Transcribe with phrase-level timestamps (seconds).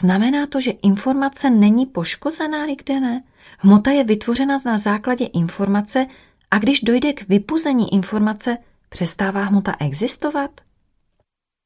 [0.00, 3.22] Znamená to, že informace není poškozená, ne?
[3.58, 6.06] Hmota je vytvořena na základě informace
[6.50, 8.58] a když dojde k vypuzení informace,
[8.88, 10.50] přestává hmota existovat?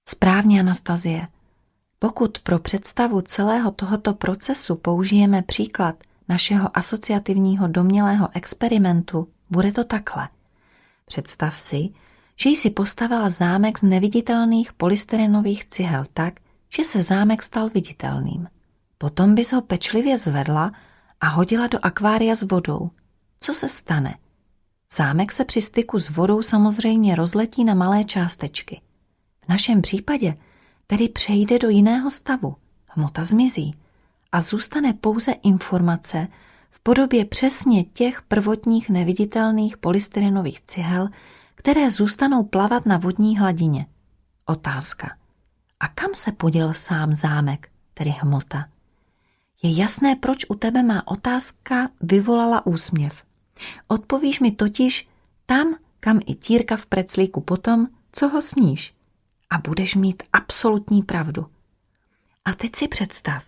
[0.09, 1.29] Správně, Anastazie.
[1.99, 5.95] Pokud pro představu celého tohoto procesu použijeme příklad
[6.29, 10.29] našeho asociativního domělého experimentu, bude to takhle.
[11.07, 11.89] Představ si,
[12.37, 16.41] že jsi postavila zámek z neviditelných polystyrenových cihel tak,
[16.77, 18.49] že se zámek stal viditelným.
[18.99, 20.73] Potom bys ho pečlivě zvedla
[21.21, 22.91] a hodila do akvária s vodou.
[23.41, 24.19] Co se stane?
[24.93, 28.81] Zámek se při styku s vodou samozřejmě rozletí na malé částečky.
[29.45, 30.37] V našem případě
[30.87, 32.57] tedy přejde do jiného stavu,
[32.87, 33.75] hmota zmizí
[34.33, 36.29] a zůstane pouze informace
[36.71, 41.09] v podobě přesně těch prvotních neviditelných polystyrenových cihel,
[41.55, 43.87] které zůstanou plavat na vodní hladině.
[44.47, 45.22] Otázka.
[45.83, 48.69] A kam se poděl sám zámek, tedy hmota?
[49.63, 53.25] Je jasné, proč u tebe má otázka vyvolala úsměv.
[53.89, 55.09] Odpovíš mi totiž
[55.47, 58.95] tam, kam i tírka v preclíku potom, co ho sníš.
[59.51, 61.47] A budeš mít absolutní pravdu.
[62.45, 63.45] A teď si představ,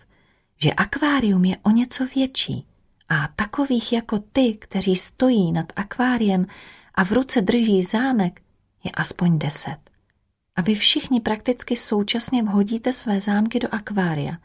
[0.57, 2.67] že akvárium je o něco větší
[3.09, 6.45] a takových jako ty, kteří stojí nad akváriem
[6.95, 8.41] a v ruce drží zámek,
[8.83, 9.84] je aspoň deset.
[10.55, 14.37] A vy všichni prakticky současně vhodíte své zámky do akvária.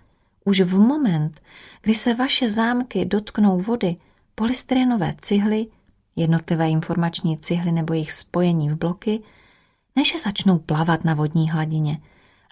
[0.44, 1.40] Už v moment,
[1.82, 3.96] kdy se vaše zámky dotknou vody,
[4.34, 5.66] polystyrenové cihly,
[6.16, 9.22] jednotlivé informační cihly nebo jejich spojení v bloky,
[9.96, 12.00] než začnou plavat na vodní hladině,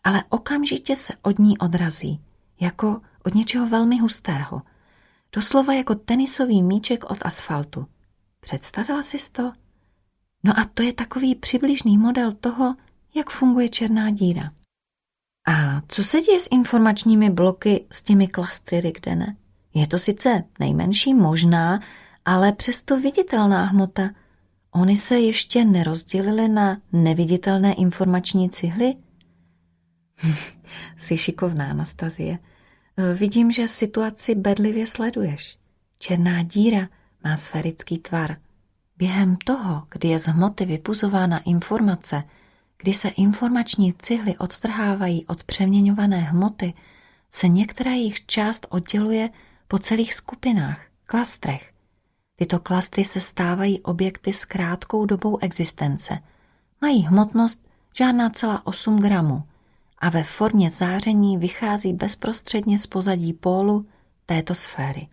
[0.04, 2.20] ale okamžitě se od ní odrazí,
[2.60, 4.62] jako od něčeho velmi hustého,
[5.32, 7.86] doslova jako tenisový míček od asfaltu.
[8.40, 9.52] Představila jsi to?
[10.44, 12.74] No a to je takový přibližný model toho,
[13.18, 14.50] jak funguje černá díra.
[15.48, 19.36] A co se děje s informačními bloky, s těmi klastry Rigdene?
[19.74, 21.80] Je to sice nejmenší možná,
[22.24, 24.10] ale přesto viditelná hmota.
[24.70, 28.94] Oni se ještě nerozdělili na neviditelné informační cihly?
[30.96, 32.38] Jsi šikovná, Anastazie.
[33.14, 35.58] Vidím, že situaci bedlivě sleduješ.
[35.98, 36.88] Černá díra
[37.24, 38.36] má sferický tvar.
[38.96, 42.24] Během toho, kdy je z hmoty vypuzována informace,
[42.78, 46.74] kdy se informační cihly odtrhávají od přeměňované hmoty,
[47.30, 49.30] se některá jejich část odděluje
[49.68, 51.72] po celých skupinách, klastrech.
[52.36, 56.18] Tyto klastry se stávají objekty s krátkou dobou existence.
[56.80, 57.68] Mají hmotnost
[57.98, 59.42] žádná celá 8 gramů
[59.98, 63.86] a ve formě záření vychází bezprostředně z pozadí pólu
[64.26, 65.08] této sféry.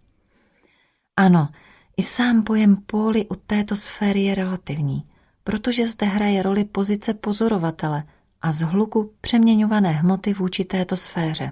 [1.17, 1.49] Ano,
[1.97, 5.05] i sám pojem póly u této sféry je relativní,
[5.45, 8.03] protože zde hraje roli pozice pozorovatele
[8.41, 11.51] a zhluku přeměňované hmoty vůči této sféře.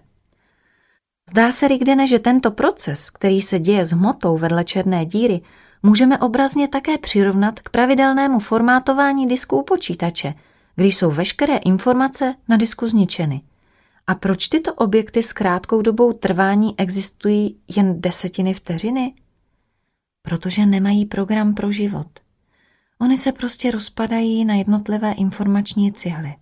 [1.29, 5.41] Zdá se, Rigdene, že tento proces, který se děje s hmotou vedle černé díry,
[5.83, 10.33] můžeme obrazně také přirovnat k pravidelnému formátování disku u počítače,
[10.75, 13.41] kdy jsou veškeré informace na disku zničeny.
[14.07, 19.13] A proč tyto objekty s krátkou dobou trvání existují jen desetiny vteřiny?
[20.21, 22.22] Protože nemají program pro život.
[23.01, 26.35] Oni se prostě rozpadají na jednotlivé informační cihly.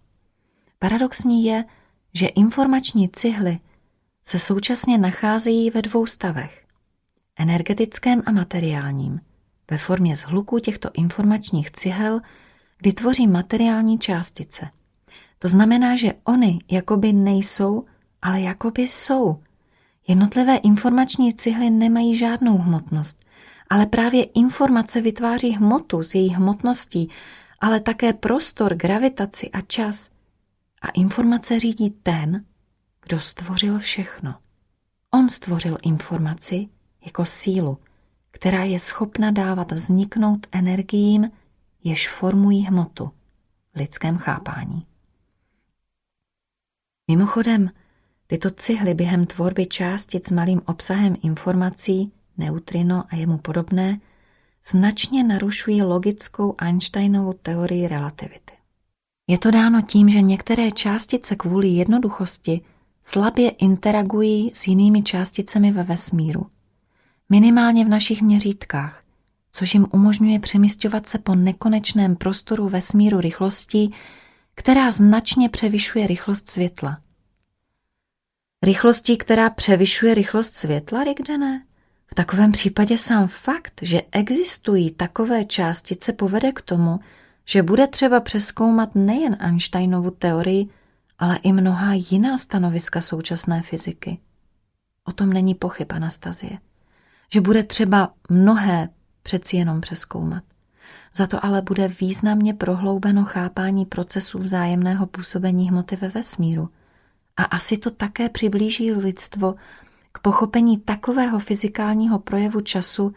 [0.80, 1.66] Paradoxní je,
[2.14, 3.60] že informační cihly
[4.24, 6.66] se současně nacházejí ve dvou stavech.
[7.40, 9.20] Energetickém a materiálním.
[9.72, 12.22] Ve formě zhluku těchto informačních cihel,
[12.78, 14.70] kdy tvoří materiální částice.
[15.40, 17.86] To znamená, že oni jakoby nejsou,
[18.22, 19.40] ale jakoby jsou.
[20.08, 23.26] Jednotlivé informační cihly nemají žádnou hmotnost,
[23.72, 27.10] ale právě informace vytváří hmotu s její hmotností,
[27.60, 30.10] ale také prostor, gravitaci a čas.
[30.82, 32.46] A informace řídí ten,
[33.06, 34.36] kdo stvořil všechno.
[35.12, 36.68] On stvořil informaci
[37.06, 37.78] jako sílu,
[38.32, 41.32] která je schopna dávat vzniknout energiím,
[41.84, 43.12] jež formují hmotu
[43.74, 44.86] v lidském chápání.
[47.08, 47.70] Mimochodem,
[48.28, 54.00] tyto cihly během tvorby částic s malým obsahem informací, neutrino a jemu podobné,
[54.66, 58.54] značně narušují logickou Einsteinovou teorii relativity.
[59.28, 62.62] Je to dáno tím, že některé částice kvůli jednoduchosti
[63.04, 66.46] slabě interagují s jinými částicemi ve vesmíru,
[67.30, 69.04] minimálně v našich měřítkách,
[69.52, 73.94] což jim umožňuje přemysťovat se po nekonečném prostoru vesmíru rychlostí,
[74.56, 77.02] která značně převyšuje rychlost světla.
[78.64, 81.66] Rychlostí, která převyšuje rychlost světla, Rigdene?
[82.12, 87.00] V takovém případě sám fakt, že existují takové částice, povede k tomu,
[87.46, 90.70] že bude třeba přeskoumat nejen Einsteinovu teorii,
[91.20, 94.20] ale i mnoha jiná stanoviska současné fyziky.
[95.06, 96.60] O tom není pochyb, Anastazie.
[97.34, 98.90] Že bude třeba mnohé
[99.24, 100.44] přeci jenom přeskoumat.
[101.16, 106.70] Za to ale bude významně prohloubeno chápání procesu vzájemného působení hmoty ve vesmíru.
[107.38, 109.56] A asi to také přiblíží lidstvo
[110.12, 113.14] k pochopení takového fyzikálního projevu času,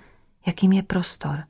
[0.47, 1.45] jakým je prostor.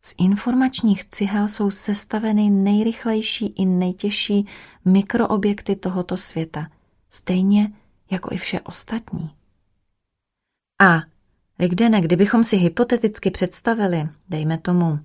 [0.00, 4.46] Z informačních cihel jsou sestaveny nejrychlejší i nejtěžší
[4.84, 6.68] mikroobjekty tohoto světa,
[7.10, 7.72] stejně
[8.10, 9.30] jako i vše ostatní.
[10.80, 11.00] A
[11.58, 14.98] Rigdene, kdybychom si hypoteticky představili, dejme tomu,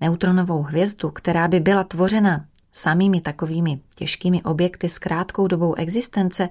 [0.00, 6.48] neutronovou hvězdu, která by byla tvořena samými takovými těžkými objekty s krátkou dobou existence,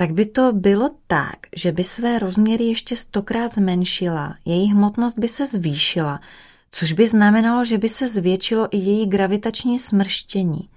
[0.00, 5.28] tak by to bylo tak, že by své rozměry ještě stokrát zmenšila, její hmotnost by
[5.28, 6.20] se zvýšila,
[6.70, 10.68] což by znamenalo, že by se zvětšilo i její gravitační smrštění.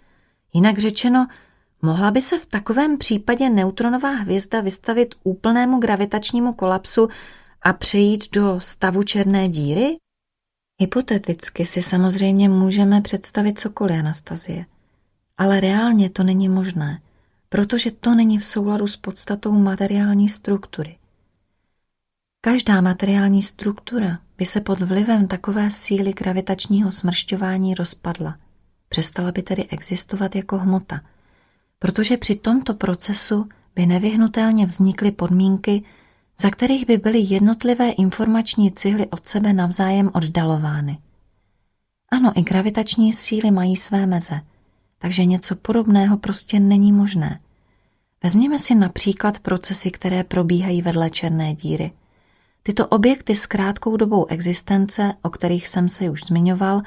[0.54, 1.28] Jinak řečeno,
[1.81, 7.08] mohla by se v takovém případě neutronová hvězda vystavit úplnému gravitačnímu kolapsu
[7.62, 9.98] a přejít do stavu černé díry?
[10.81, 14.66] Hypoteticky si samozřejmě můžeme představit cokoliv, Anastazie.
[15.38, 17.00] Ale reálně to není možné,
[17.54, 20.98] protože to není v souladu s podstatou materiální struktury.
[22.42, 28.38] Každá materiální struktura by se pod vlivem takové síly gravitačního smršťování rozpadla.
[28.90, 31.02] Přestala by tedy existovat jako hmota,
[31.80, 35.84] protože při tomto procesu by nevyhnutelně vznikly podmínky,
[36.40, 40.98] za kterých by byly jednotlivé informační cihly od sebe navzájem oddalovány.
[42.10, 44.42] Ano, i gravitační síly mají své meze,
[44.98, 47.40] takže něco podobného prostě není možné.
[48.24, 51.92] Vezměme si například procesy, které probíhají vedle černé díry.
[52.64, 56.81] Tyto objekty s krátkou dobou existence, o kterých jsem se už zmiňoval,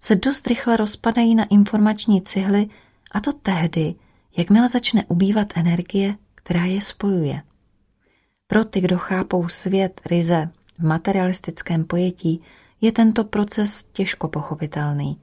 [0.00, 2.68] se dost rychle rozpadají na informační cihly
[3.10, 3.94] a to tehdy,
[4.36, 7.42] jakmile začne ubývat energie, která je spojuje.
[8.46, 10.48] Pro ty, kdo chápou svět ryze
[10.78, 12.42] v materialistickém pojetí,
[12.80, 15.20] je tento proces těžko pochopitelný.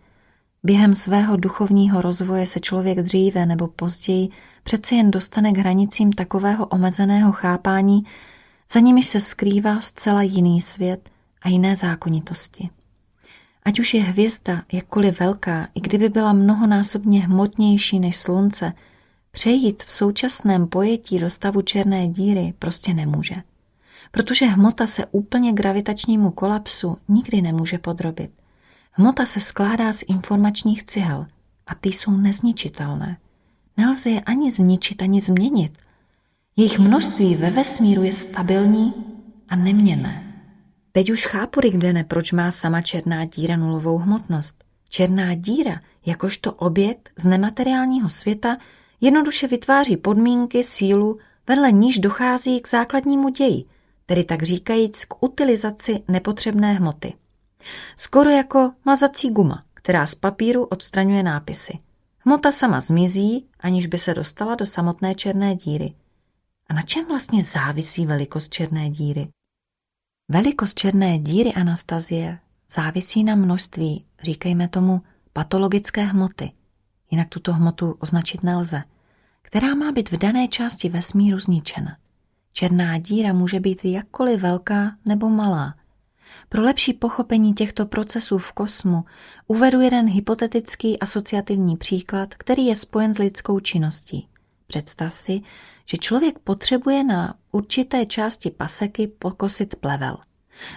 [0.63, 4.30] Během svého duchovního rozvoje se člověk dříve nebo později
[4.63, 8.04] přeci jen dostane k hranicím takového omezeného chápání,
[8.71, 11.09] za nimiž se skrývá zcela jiný svět
[11.42, 12.69] a jiné zákonitosti.
[13.63, 18.74] Ať už je hvězda jakkoliv velká, i kdyby byla mnohonásobně hmotnější než slunce–
[19.38, 23.36] Přejít v současném pojetí do stavu černé díry prostě nemůže.
[24.12, 28.31] Protože hmota se úplně gravitačnímu kolapsu nikdy nemůže podrobit.
[29.00, 31.26] Hmota se skládá z informačních cihel
[31.68, 33.18] a ty jsou nezničitelné.
[33.78, 35.78] Nelze je ani zničit, ani změnit.
[36.56, 38.94] Jejich množství ve vesmíru je stabilní
[39.50, 40.34] a neměné.
[40.92, 44.64] Teď už chápu, Rigdene, proč má sama černá díra nulovou hmotnost.
[44.90, 48.58] Černá díra, jakožto objekt z nemateriálního světa,
[49.02, 53.66] jednoduše vytváří podmínky, sílu, vedle níž dochází k základnímu ději,
[54.06, 57.14] tedy tak říkajíc k utilizaci nepotřebné hmoty.
[57.98, 61.80] Skoro jako mazací guma, která z papíru odstraňuje nápisy.
[62.19, 65.94] Hmota sama zmizí, aniž by se dostala do samotné černé díry.
[66.69, 69.27] A na čem vlastně závisí velikost černé díry?
[70.30, 72.39] Velikost černé díry Anastazie
[72.71, 75.01] závisí na množství, říkejme tomu,
[75.33, 76.51] patologické hmoty,
[77.12, 78.83] jinak tuto hmotu označit nelze,
[79.42, 81.98] která má být v dané části vesmíru zničena.
[82.53, 85.75] Černá díra může být jakkoliv velká nebo malá.
[86.50, 89.06] Pro lepší pochopení těchto procesů v kosmu
[89.48, 94.27] uvedu jeden hypotetický asociativní příklad, který je spojen s lidskou činností.
[94.68, 95.42] Představ si,
[95.86, 100.18] že člověk potřebuje na určité části paseky pokosit plevel.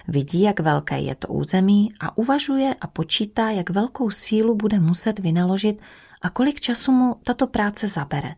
[0.07, 5.19] Vidí, jak velké je to území a uvažuje a počítá, jak velkou sílu bude muset
[5.19, 5.81] vynaložit
[6.21, 8.35] a kolik času mu tato práce zabere.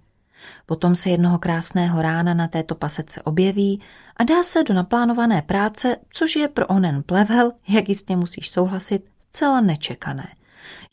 [0.65, 3.81] Potom se jednoho krásného rána na této pasece objeví
[4.17, 9.05] a dá se do naplánované práce, což je pro onen plevel, jak jistě musíš souhlasit,
[9.19, 10.35] zcela nečekané.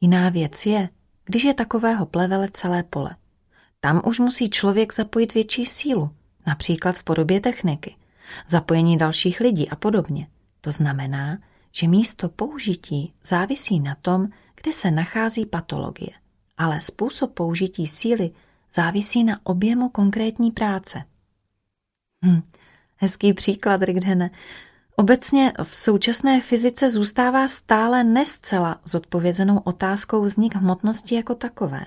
[0.00, 0.88] Jiná věc je,
[1.24, 3.16] když je takového plevele celé pole.
[3.80, 6.10] Tam už musí člověk zapojit větší sílu,
[6.46, 7.96] například v podobě techniky,
[8.48, 10.26] zapojení dalších lidí a podobně.
[10.60, 11.38] To znamená,
[11.72, 14.28] že místo použití závisí na tom,
[14.62, 16.10] kde se nachází patologie
[16.60, 18.30] ale způsob použití síly
[18.74, 21.02] závisí na objemu konkrétní práce.
[22.24, 22.42] Hm,
[22.96, 24.30] hezký příklad, Rigdene.
[24.96, 31.86] Obecně v současné fyzice zůstává stále nescela zodpovězenou otázkou vznik hmotnosti jako takové.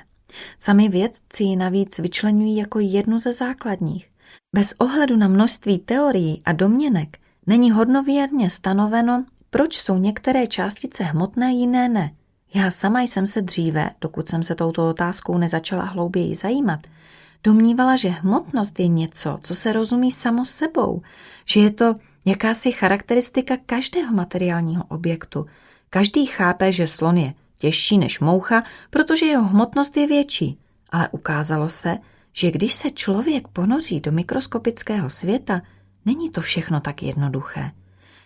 [0.59, 4.09] Sami vědci ji navíc vyčlenují jako jednu ze základních.
[4.55, 11.53] Bez ohledu na množství teorií a domněnek není hodnověrně stanoveno, proč jsou některé částice hmotné,
[11.53, 12.15] jiné ne.
[12.55, 16.79] Já sama jsem se dříve, dokud jsem se touto otázkou nezačala hlouběji zajímat,
[17.43, 21.01] domnívala, že hmotnost je něco, co se rozumí samo sebou,
[21.45, 21.95] že je to
[22.25, 25.45] jakási charakteristika každého materiálního objektu.
[25.89, 30.57] Každý chápe, že slon je těžší než moucha, protože jeho hmotnost je větší.
[30.89, 31.97] Ale ukázalo se,
[32.33, 35.61] že když se člověk ponoří do mikroskopického světa,
[36.05, 37.71] není to všechno tak jednoduché.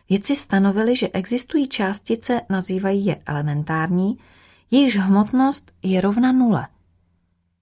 [0.09, 4.17] Vědci stanovili, že existují částice, nazývají je elementární,
[4.71, 6.67] jejichž hmotnost je rovna nule.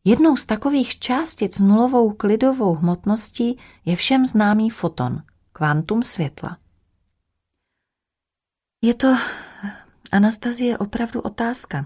[0.04, 5.22] Jednou z takových částic s nulovou klidovou hmotností je všem známý foton,
[5.52, 6.58] kvantum světla.
[8.82, 9.16] Je to,
[10.12, 11.86] Anastazie, opravdu otázka,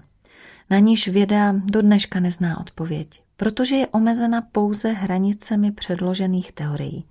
[0.70, 7.04] na níž věda do dneška nezná odpověď, protože je omezena pouze hranicemi předložených teorií.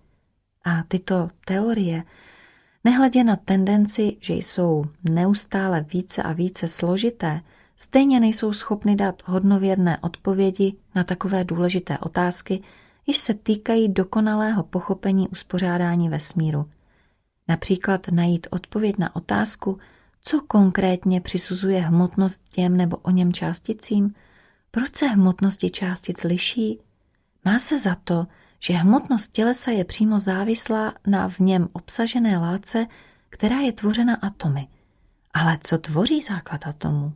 [0.66, 2.04] A tyto teorie
[2.84, 7.42] Nehledě na tendenci, že jsou neustále více a více složité,
[7.78, 12.62] stejně nejsou schopny dát hodnověrné odpovědi na takové důležité otázky,
[13.08, 16.70] již se týkají dokonalého pochopení uspořádání vesmíru.
[17.48, 19.80] Například najít odpověď na otázku,
[20.22, 24.16] co konkrétně přisuzuje hmotnost těm nebo o něm částicím,
[24.72, 26.80] proč se hmotnosti částic liší,
[27.46, 28.28] má se za to,
[28.60, 32.88] že hmotnost tělesa je přímo závislá na v něm obsažené látce,
[33.30, 34.68] která je tvořena atomy.
[35.34, 37.14] Ale co tvoří základ atomů?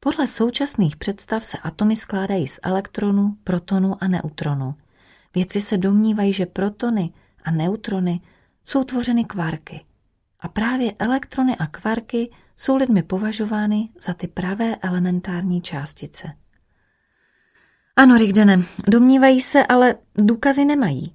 [0.00, 4.74] Podle současných představ se atomy skládají z elektronů, protonů a neutronů.
[5.34, 7.12] Vědci se domnívají, že protony
[7.44, 8.20] a neutrony
[8.64, 9.84] jsou tvořeny kvarky.
[10.40, 16.32] A právě elektrony a kvarky jsou lidmi považovány za ty pravé elementární částice.
[17.96, 21.12] Ano, Rigdene, domnívají se, ale důkazy nemají.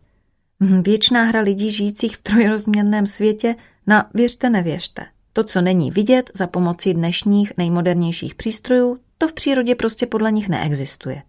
[0.60, 3.56] Hm, věčná hra lidí žijících v trojrozměrném světě
[3.88, 5.06] na věřte nevěřte.
[5.34, 10.50] To, co není vidět za pomocí dnešních nejmodernějších přístrojů, to v přírodě prostě podle nich
[10.50, 11.24] neexistuje.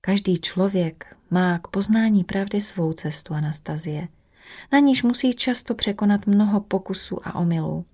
[0.00, 4.08] Každý člověk má k poznání pravdy svou cestu Anastazie.
[4.72, 7.84] Na níž musí často překonat mnoho pokusů a omylů.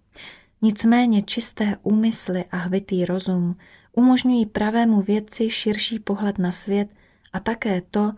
[0.63, 3.57] Nicméně čisté úmysly a hvitý rozum
[3.93, 6.89] umožňují pravému vědci širší pohled na svět
[7.33, 8.13] a také to,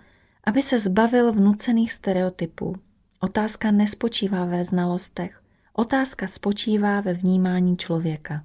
[0.44, 2.76] aby se zbavil vnucených stereotypů.
[3.20, 5.40] Otázka nespočívá ve znalostech,
[5.72, 8.44] otázka spočívá ve vnímání člověka.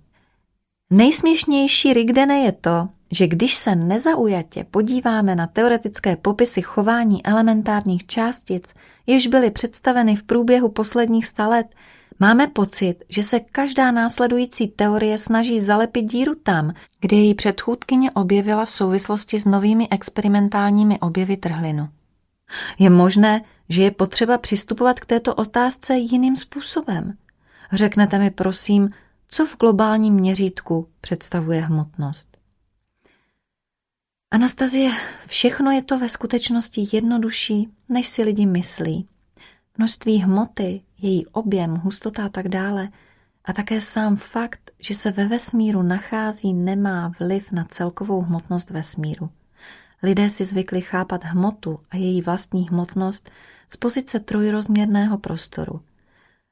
[0.90, 8.74] Nejsměšnější Rigdene je to, že když se nezaujatě podíváme na teoretické popisy chování elementárních částic,
[9.08, 11.68] jež byly představeny v průběhu posledních sta let,
[12.20, 18.66] Máme pocit, že se každá následující teorie snaží zalepit díru tam, kde její předchůdkyně objevila
[18.66, 21.90] v souvislosti s novými experimentálními objevy trhlinu.
[22.80, 27.18] Je možné, že je potřeba přistupovat k této otázce jiným způsobem.
[27.72, 28.90] Řeknete mi prosím,
[29.28, 32.38] co v globálním měřítku představuje hmotnost.
[34.32, 34.92] Anastazie,
[35.28, 39.08] všechno je to ve skutečnosti jednodušší, než si lidi myslí.
[39.78, 42.90] Množství hmoty, její objem, hustota a tak dále,
[43.46, 49.30] a také sám fakt, že se ve vesmíru nachází, nemá vliv na celkovou hmotnost vesmíru.
[50.04, 53.30] Lidé si zvykli chápat hmotu a její vlastní hmotnost
[53.70, 55.82] z pozice trojrozměrného prostoru.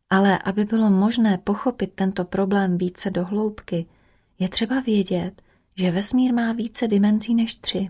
[0.09, 3.85] Ale aby bylo možné pochopit tento problém více do hloubky,
[4.39, 5.41] je třeba vědět,
[5.75, 7.89] že vesmír má více dimenzí než tři.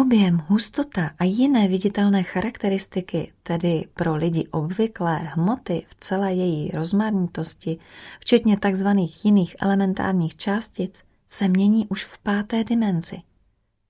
[0.00, 7.78] Objem, hustota a jiné viditelné charakteristiky, tedy pro lidi obvyklé hmoty v celé její rozmanitosti,
[8.20, 8.86] včetně tzv.
[9.24, 13.22] jiných elementárních částic, se mění už v páté dimenzi.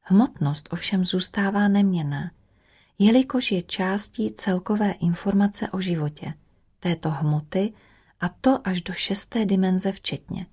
[0.01, 2.31] Hmotnost ovšem zůstává neměnná,
[2.99, 6.35] jelikož je částí celkové informace o životě,
[6.81, 7.73] této hmoty
[8.21, 10.47] a to až do šesté dimenze včetně.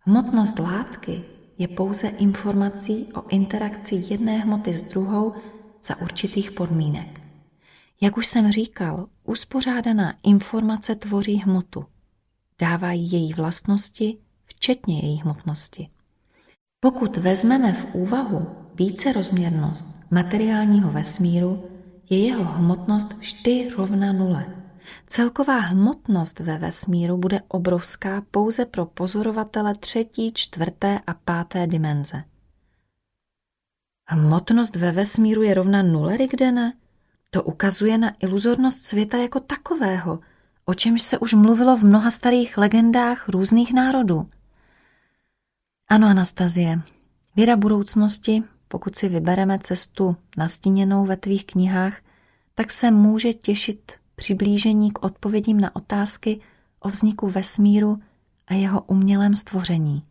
[0.00, 1.24] Hmotnost látky
[1.58, 5.34] je pouze informací o interakci jedné hmoty s druhou
[5.82, 7.20] za určitých podmínek.
[8.00, 11.84] Jak už jsem říkal, uspořádaná informace tvoří hmotu.
[12.60, 15.88] Dávají její vlastnosti, včetně její hmotnosti.
[16.80, 21.64] Pokud vezmeme v úvahu více rozměrnost materiálního vesmíru,
[22.10, 24.63] je jeho hmotnost vždy rovna nule.
[25.06, 32.24] Celková hmotnost ve vesmíru bude obrovská pouze pro pozorovatele třetí, čtvrté a páté dimenze.
[34.06, 36.72] Hmotnost ve vesmíru je rovna nule, Rigdene?
[37.30, 40.20] To ukazuje na iluzornost světa jako takového,
[40.64, 44.28] o čemž se už mluvilo v mnoha starých legendách různých národů.
[45.88, 46.80] Ano, Anastazie,
[47.36, 51.96] věda budoucnosti, pokud si vybereme cestu nastíněnou ve tvých knihách,
[52.54, 56.40] tak se může těšit přiblížení k odpovědím na otázky
[56.80, 57.98] o vzniku vesmíru
[58.46, 60.02] a jeho umělém stvoření.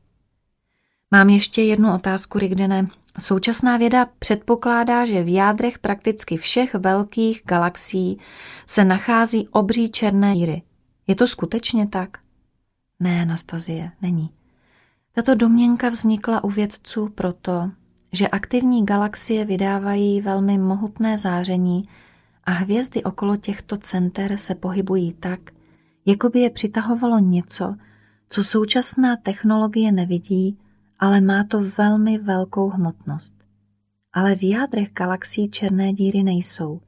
[1.12, 2.88] Mám ještě jednu otázku, Rigdene,
[3.20, 8.20] Současná věda předpokládá, že v jádrech prakticky všech velkých galaxií
[8.66, 10.62] se nachází obří černé díry.
[11.08, 12.18] Je to skutečně tak?
[13.00, 14.30] Ne, Anastazie, není.
[15.12, 17.72] Tato domněnka vznikla u vědců proto,
[18.12, 21.90] že aktivní galaxie vydávají velmi mohutné záření
[22.44, 25.40] a hvězdy okolo těchto center se pohybují tak,
[26.06, 27.76] jako by je přitahovalo něco,
[28.30, 30.58] co současná technologie nevidí,
[31.00, 33.34] ale má to velmi velkou hmotnost.
[34.14, 36.82] Ale v jádrech galaxií černé díry nejsou.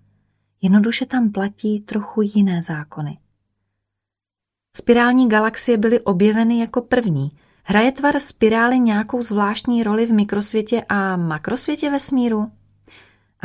[0.62, 3.18] Jednoduše tam platí trochu jiné zákony.
[4.76, 7.32] Spirální galaxie byly objeveny jako první.
[7.64, 12.52] Hraje tvar spirály nějakou zvláštní roli v mikrosvětě a makrosvětě vesmíru?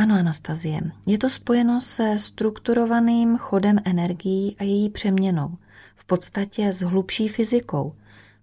[0.00, 5.58] Ano, Anastazie, je to spojeno se strukturovaným chodem energií a její přeměnou,
[5.96, 7.94] v podstatě s hlubší fyzikou.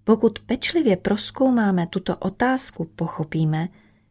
[0.04, 3.68] Pokud pečlivě proskoumáme tuto otázku, pochopíme,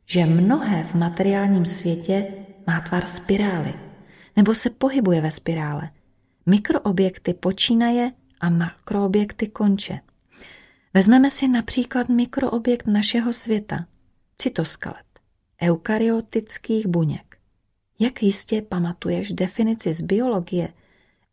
[0.07, 2.27] že mnohé v materiálním světě
[2.67, 3.75] má tvar spirály,
[4.37, 5.91] nebo se pohybuje ve spirále.
[6.47, 10.01] Mikroobjekty počínaje a makroobjekty konče.
[10.95, 13.87] Vezmeme si například mikroobjekt našeho světa,
[14.37, 15.07] cytoskelet,
[15.63, 17.26] eukaryotických buněk.
[17.99, 20.69] Jak jistě pamatuješ definici z biologie,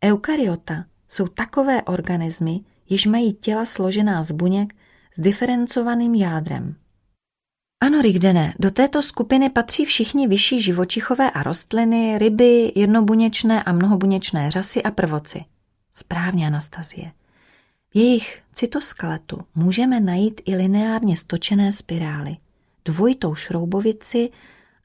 [0.04, 4.74] eukaryota jsou takové organismy, již mají těla složená z buněk
[5.16, 6.76] s diferencovaným jádrem.
[7.80, 14.50] Ano, Rigdene, do této skupiny patří všichni vyšší živočichové a rostliny, ryby, jednobuněčné a mnohobuněčné
[14.50, 15.44] řasy a prvoci.
[15.92, 17.12] Správně, Anastazie.
[17.90, 22.36] V jejich cytoskeletu můžeme najít i lineárně stočené spirály,
[22.84, 24.30] dvojitou šroubovici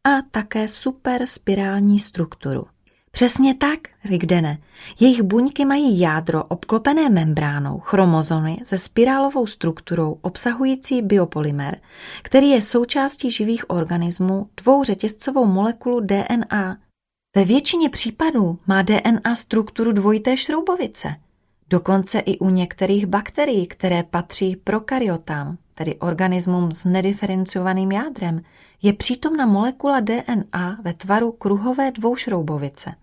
[0.03, 2.65] a také super spirální strukturu.
[3.11, 4.57] Přesně tak, Rigdene.
[4.99, 11.81] Jejich buňky mají jádro obklopené membránou, chromozomy se spirálovou strukturou obsahující biopolymer,
[12.21, 16.77] který je součástí živých organismů dvou řetězcovou molekulu DNA.
[17.35, 21.15] Ve většině případů má DNA strukturu dvojité šroubovice,
[21.69, 28.41] dokonce i u některých bakterií, které patří prokaryotám, tedy organismům s nediferenciovaným jádrem,
[28.81, 32.95] je přítomna molekula DNA ve tvaru kruhové dvoušroubovice.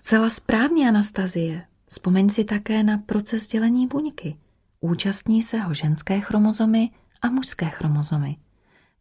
[0.00, 1.66] Zcela správně, Anastazie.
[1.86, 4.36] Vzpomeň si také na proces dělení buňky.
[4.80, 6.90] Účastní se ho ženské chromozomy
[7.22, 8.36] a mužské chromozomy.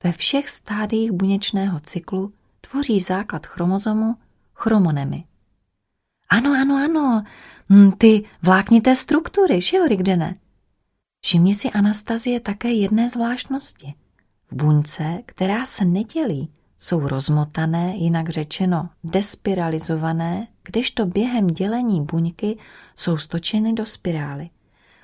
[0.04, 4.16] Ve všech stádiích buněčného cyklu tvoří základ chromozomu
[4.54, 5.24] chromonemy.
[6.30, 7.24] Ano, ano, ano,
[7.70, 10.36] hm, ty vláknité struktury, že jo, Rigdene?
[11.26, 13.94] Všimni si Anastazie také jedné zvláštnosti.
[14.52, 22.58] V buňce, která se nedělí, jsou rozmotané, jinak řečeno despiralizované, kdežto během dělení buňky
[22.96, 24.50] jsou stočeny do spirály.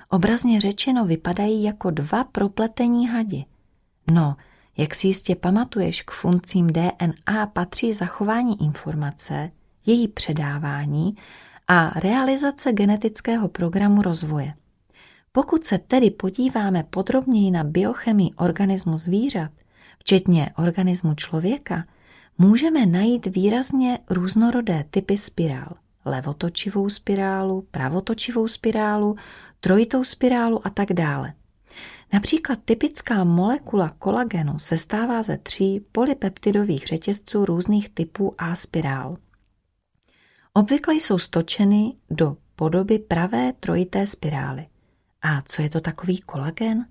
[0.08, 3.44] Obrazně řečeno vypadají jako dva propletení hadi.
[4.12, 4.36] No,
[4.76, 9.50] jak si jistě pamatuješ, k funkcím DNA patří zachování informace,
[9.86, 11.16] její předávání
[11.68, 14.54] a realizace genetického programu rozvoje.
[15.32, 19.50] Pokud se tedy podíváme podrobněji na biochemii organismu zvířat,
[19.98, 21.84] včetně organismu člověka,
[22.38, 25.74] můžeme najít výrazně různorodé typy spirál.
[26.04, 29.16] Levotočivou spirálu, pravotočivou spirálu,
[29.60, 31.32] trojitou spirálu a tak dále.
[32.12, 39.16] Například typická molekula kolagenu se stává ze tří polypeptidových řetězců různých typů A spirál.
[40.52, 44.66] Obvykle jsou stočeny do podoby pravé trojité spirály.
[45.22, 46.86] A co je to takový kolagen?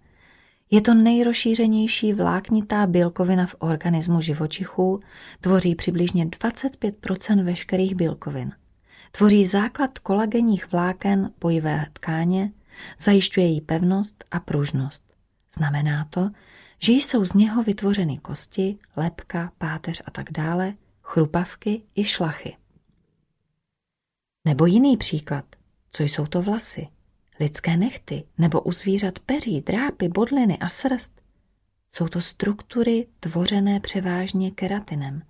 [0.71, 4.99] Je to nejrozšířenější vláknitá bílkovina v organismu živočichů,
[5.41, 8.51] tvoří přibližně 25% veškerých bílkovin.
[9.11, 12.51] Tvoří základ kolagenních vláken pojivé tkáně,
[12.99, 15.03] zajišťuje její pevnost a pružnost.
[15.57, 16.29] Znamená to,
[16.79, 22.57] že jsou z něho vytvořeny kosti, lepka, páteř a tak dále, chrupavky i šlachy.
[24.47, 25.45] Nebo jiný příklad,
[25.91, 26.87] co jsou to vlasy
[27.39, 31.21] lidské nechty nebo u zvířat peří, drápy, bodliny a srst.
[31.91, 35.21] Jsou to struktury tvořené převážně keratinem,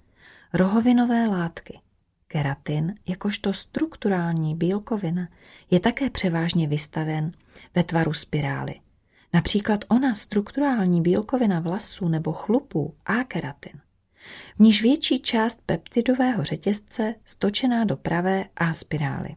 [0.54, 1.80] rohovinové látky.
[2.28, 5.28] Keratin, jakožto strukturální bílkovina,
[5.72, 7.32] je také převážně vystaven
[7.76, 8.76] ve tvaru spirály.
[9.34, 13.80] Například ona strukturální bílkovina vlasů nebo chlupů a keratin.
[14.56, 19.36] V níž větší část peptidového řetězce stočená do pravé A spirály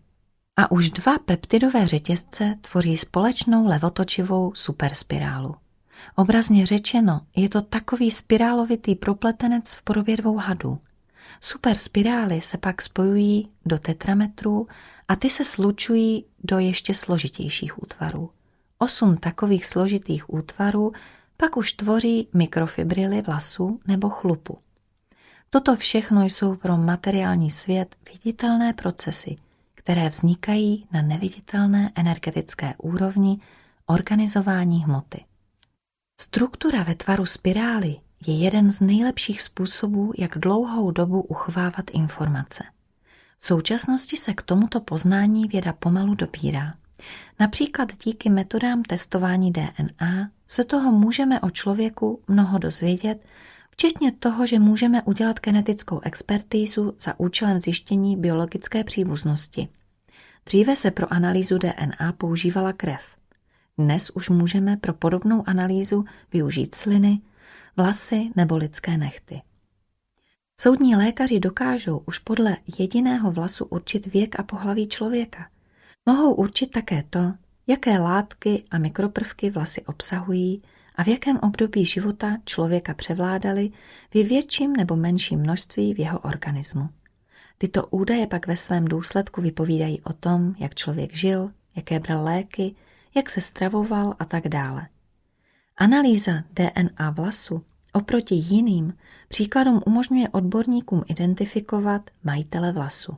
[0.56, 5.54] a už dva peptidové řetězce tvoří společnou levotočivou superspirálu.
[6.16, 10.78] Obrazně řečeno, je to takový spirálovitý propletenec v podobě dvou hadů.
[11.40, 14.68] Superspirály se pak spojují do tetrametrů
[15.08, 18.30] a ty se slučují do ještě složitějších útvarů.
[18.78, 20.92] Osm takových složitých útvarů
[21.36, 24.58] pak už tvoří mikrofibrily vlasů nebo chlupu.
[25.50, 29.36] Toto všechno jsou pro materiální svět viditelné procesy,
[29.82, 33.38] které vznikají na neviditelné energetické úrovni
[33.86, 35.24] organizování hmoty.
[36.20, 42.64] Struktura ve tvaru spirály je jeden z nejlepších způsobů, jak dlouhou dobu uchovávat informace.
[43.38, 46.74] V současnosti se k tomuto poznání věda pomalu dopírá.
[47.40, 53.26] Například díky metodám testování DNA se toho můžeme o člověku mnoho dozvědět,
[53.72, 59.68] včetně toho, že můžeme udělat genetickou expertízu za účelem zjištění biologické příbuznosti.
[60.46, 63.02] Dříve se pro analýzu DNA používala krev.
[63.78, 67.20] Dnes už můžeme pro podobnou analýzu využít sliny,
[67.76, 69.42] vlasy nebo lidské nechty.
[70.60, 75.48] Soudní lékaři dokážou už podle jediného vlasu určit věk a pohlaví člověka.
[76.06, 77.32] Mohou určit také to,
[77.66, 80.62] jaké látky a mikroprvky vlasy obsahují
[80.96, 83.70] a v jakém období života člověka převládaly
[84.10, 86.88] v větším nebo menším množství v jeho organismu.
[87.58, 92.74] Tyto údaje pak ve svém důsledku vypovídají o tom, jak člověk žil, jaké bral léky,
[93.14, 94.86] jak se stravoval a tak dále.
[95.76, 98.94] Analýza DNA vlasu oproti jiným
[99.28, 103.16] příkladům umožňuje odborníkům identifikovat majitele vlasu.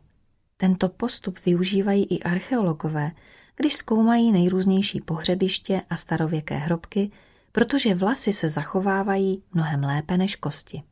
[0.56, 3.12] Tento postup využívají i archeologové,
[3.56, 7.10] když zkoumají nejrůznější pohřebiště a starověké hrobky,
[7.54, 10.82] protože vlasy se zachovávají mnohem lépe než kosti.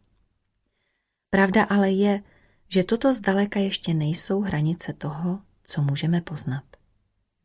[1.31, 2.23] Pravda ale je,
[2.69, 6.65] že toto zdaleka ještě nejsou hranice toho, co můžeme poznat.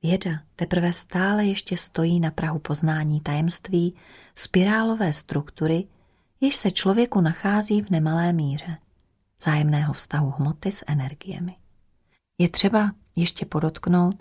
[0.04, 3.96] Věda teprve stále ještě stojí na prahu poznání tajemství
[4.36, 5.88] spirálové struktury,
[6.42, 8.78] jež se člověku nachází v nemalé míře,
[9.42, 11.56] zájemného vztahu hmoty s energiemi.
[12.38, 14.16] Je třeba ještě podotknout,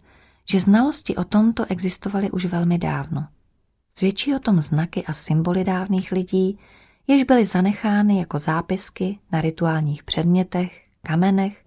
[0.48, 3.28] že znalosti o tomto existovaly už velmi dávno.
[3.98, 6.58] Svědčí o tom znaky a symboly dávných lidí,
[7.06, 11.64] jež byly zanechány jako zápisky na rituálních předmětech, kamenech,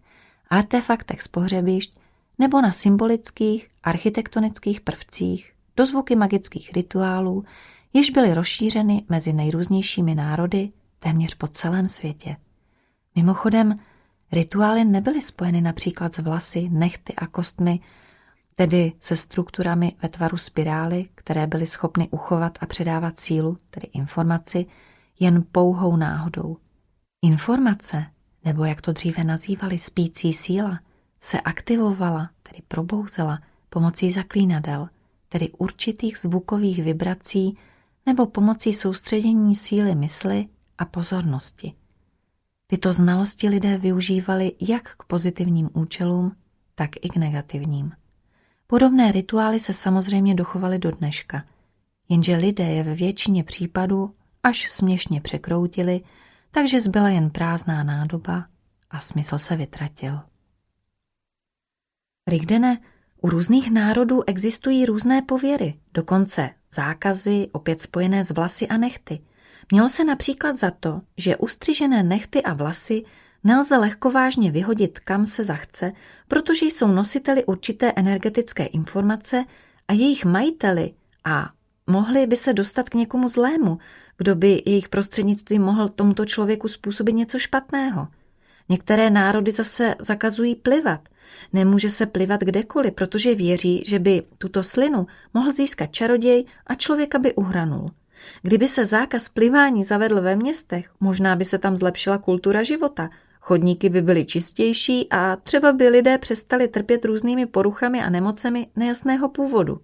[0.50, 2.00] artefaktech z pohřebišť
[2.40, 7.46] nebo na symbolických architektonických prvcích, dozvuky magických rituálů,
[7.94, 12.36] jež byly rozšířeny mezi nejrůznějšími národy téměř po celém světě.
[13.16, 13.80] Mimochodem,
[14.32, 17.80] rituály nebyly spojeny například s vlasy, nechty a kostmi,
[18.60, 24.66] tedy se strukturami ve tvaru spirály, které byly schopny uchovat a předávat sílu, tedy informaci,
[25.20, 26.58] jen pouhou náhodou.
[27.22, 28.06] Informace,
[28.46, 30.80] nebo jak to dříve nazývali spící síla,
[31.20, 34.90] se aktivovala, tedy probouzela, pomocí zaklínadel,
[35.30, 37.58] tedy určitých zvukových vibrací
[38.06, 41.74] nebo pomocí soustředění síly mysli a pozornosti.
[42.68, 46.36] Tyto znalosti lidé využívali jak k pozitivním účelům,
[46.76, 47.92] tak i k negativním.
[48.72, 51.44] Podobné rituály se samozřejmě dochovaly do dneška,
[52.10, 56.02] jenže lidé je ve většině případů až směšně překroutili,
[56.52, 58.46] takže zbyla jen prázdná nádoba
[58.90, 60.20] a smysl se vytratil.
[62.28, 62.80] Rigdene,
[63.22, 69.22] u různých národů existují různé pověry, dokonce zákazy opět spojené s vlasy a nechty.
[69.72, 73.04] Mělo se například za to, že ustřižené nechty a vlasy
[73.44, 75.92] nelze lehkovážně vyhodit kam se zachce,
[76.28, 79.46] protože jsou nositeli určité energetické informace
[79.88, 80.94] a jejich majiteli
[81.26, 81.50] a
[81.88, 83.78] mohli by se dostat k někomu zlému,
[84.18, 88.08] kdo by jejich prostřednictvím mohl tomuto člověku způsobit něco špatného.
[88.70, 91.02] Některé národy zase zakazují plivat.
[91.54, 97.20] Nemůže se plivat kdekoliv, protože věří, že by tuto slinu mohl získat čaroděj a člověka
[97.20, 97.86] by uhranul.
[98.42, 103.10] Kdyby se zákaz plivání zavedl ve městech, možná by se tam zlepšila kultura života,
[103.50, 109.30] chodníky by byly čistější a třeba by lidé přestali trpět různými poruchami a nemocemi nejasného
[109.30, 109.82] původu.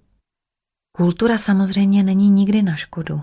[0.92, 3.22] Kultura samozřejmě není nikdy na škodu.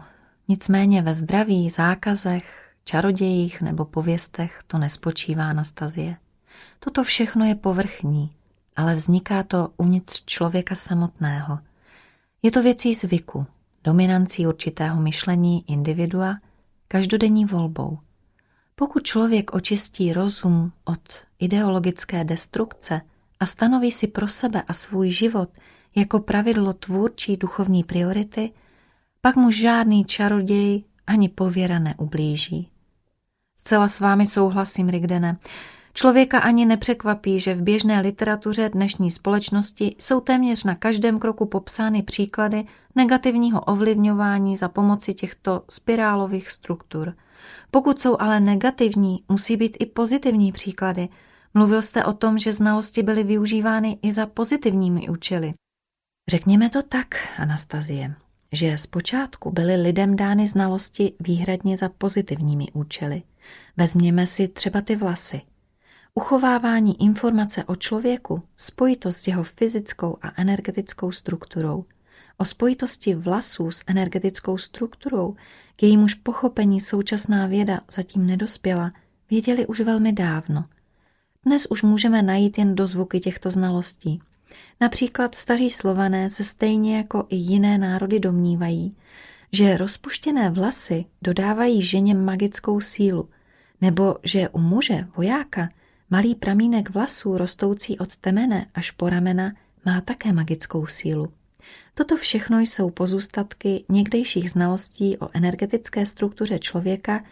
[0.48, 6.16] Nicméně ve zdraví, zákazech, čarodějích nebo pověstech to nespočívá Anastazie.
[6.78, 8.31] Toto všechno je povrchní,
[8.76, 11.59] ale vzniká to uvnitř člověka samotného.
[12.42, 13.46] Je to věcí zvyku,
[13.85, 16.35] dominancí určitého myšlení individua,
[16.88, 17.98] každodenní volbou.
[18.74, 21.00] Pokud člověk očistí rozum od
[21.38, 23.00] ideologické destrukce
[23.40, 25.50] a stanoví si pro sebe a svůj život
[25.94, 28.52] jako pravidlo tvůrčí duchovní priority,
[29.20, 32.68] pak mu žádný čaroděj ani pověra neublíží.
[33.56, 35.37] Zcela s vámi souhlasím, Rigdene.
[35.94, 42.02] Člověka ani nepřekvapí, že v běžné literatuře dnešní společnosti jsou téměř na každém kroku popsány
[42.02, 47.14] příklady negativního ovlivňování za pomoci těchto spirálových struktur.
[47.70, 51.09] Pokud jsou ale negativní, musí být i pozitivní příklady.
[51.55, 55.55] Mluvil jste o tom, že znalosti byly využívány i za pozitivními účely.
[56.31, 57.07] Řekněme to tak,
[57.38, 58.14] Anastazie.
[58.52, 63.22] že zpočátku byly lidem dány znalosti výhradně za pozitivními účely.
[63.76, 65.40] Vezměme si třeba ty vlasy.
[66.14, 71.85] Uchovávání informace o člověku, spojitost s jeho fyzickou a energetickou strukturou,
[72.42, 75.37] o spojitosti vlasů s energetickou strukturou,
[75.76, 78.92] k jejímuž pochopení současná věda zatím nedospěla,
[79.31, 80.64] věděli už velmi dávno.
[81.46, 84.20] Dnes už můžeme najít jen dozvuky těchto znalostí–
[84.81, 88.96] Například staří slované se stejně jako i jiné národy domnívají,
[89.52, 93.28] že rozpuštěné vlasy dodávají ženě magickou sílu,
[93.81, 95.68] nebo že u muže, vojáka,
[96.11, 99.52] malý pramínek vlasů rostoucí od temene až po ramena
[99.85, 101.33] má také magickou sílu.
[101.94, 107.24] Toto všechno jsou pozůstatky někdejších znalostí o energetické struktuře člověka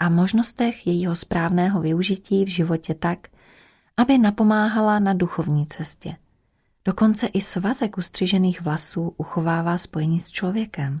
[0.00, 3.28] a možnostech jejího správného využití v životě tak,
[3.96, 6.16] aby napomáhala na duchovní cestě.
[6.84, 11.00] Dokonce i svazek ustřižených vlasů uchovává spojení s člověkem.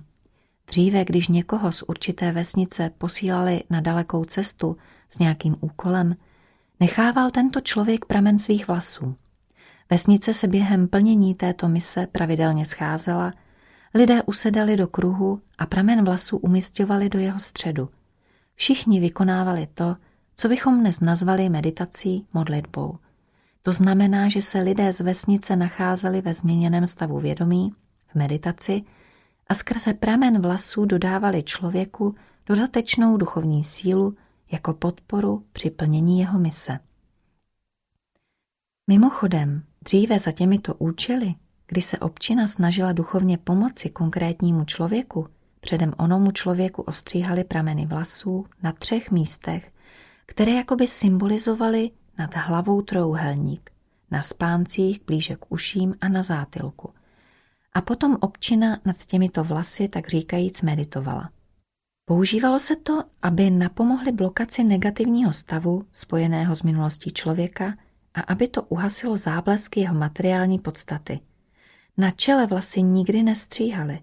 [0.66, 4.76] Dříve, když někoho z určité vesnice posílali na dalekou cestu
[5.08, 6.16] s nějakým úkolem,
[6.80, 9.16] nechával tento člověk pramen svých vlasů.
[9.90, 13.32] Vesnice se během plnění této mise pravidelně scházela,
[13.94, 17.88] lidé usedali do kruhu a pramen vlasů umistovali do jeho středu.
[18.54, 19.96] Všichni vykonávali to,
[20.36, 22.98] co bychom dnes nazvali meditací, modlitbou–
[23.66, 27.72] to znamená, že se lidé z vesnice nacházeli ve změněném stavu vědomí,
[28.08, 28.82] v meditaci
[29.48, 32.14] a skrze pramen vlasů dodávali člověku
[32.46, 34.16] dodatečnou duchovní sílu
[34.52, 36.78] jako podporu při plnění jeho mise.
[38.86, 41.34] Mimochodem, dříve za těmito účely,
[41.66, 45.28] kdy se občina snažila duchovně pomoci konkrétnímu člověku,
[45.60, 49.72] předem onomu člověku ostříhali prameny vlasů na třech místech,
[50.26, 53.70] které jakoby symbolizovaly nad hlavou trouhelník,
[54.10, 56.92] na spáncích blíže k uším a na zátilku.
[57.74, 61.30] A potom občina nad těmito vlasy tak říkajíc meditovala.
[62.04, 67.74] Používalo se to, aby napomohli blokaci negativního stavu spojeného s minulostí člověka
[68.16, 71.20] a aby to uhasilo záblesky jeho materiální podstaty.
[71.96, 74.00] Na čele vlasy nikdy nestříhaly,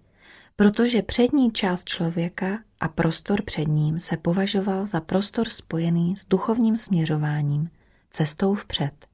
[0.56, 6.78] protože přední část člověka a prostor před ním se považoval za prostor spojený s duchovním
[6.78, 7.70] směřováním–
[8.14, 9.08] cestou vpřed.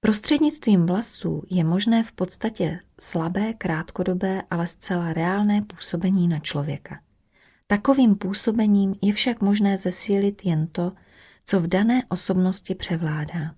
[0.00, 7.00] Prostřednictvím vlasů je možné v podstatě slabé, krátkodobé, ale zcela reálné působení na člověka.
[7.66, 10.92] Takovým působením je však možné zesílit jen to,
[11.44, 13.54] co v dané osobnosti převládá.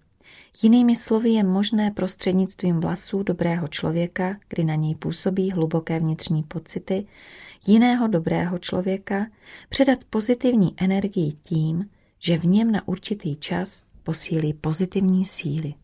[0.62, 7.06] Jinými slovy je možné prostřednictvím vlasů dobrého člověka, kdy na něj působí hluboké vnitřní pocity,
[7.66, 9.26] jiného dobrého člověka,
[9.68, 15.74] předat pozitivní energii tím, že v něm na určitý čas posílí pozitivní síly.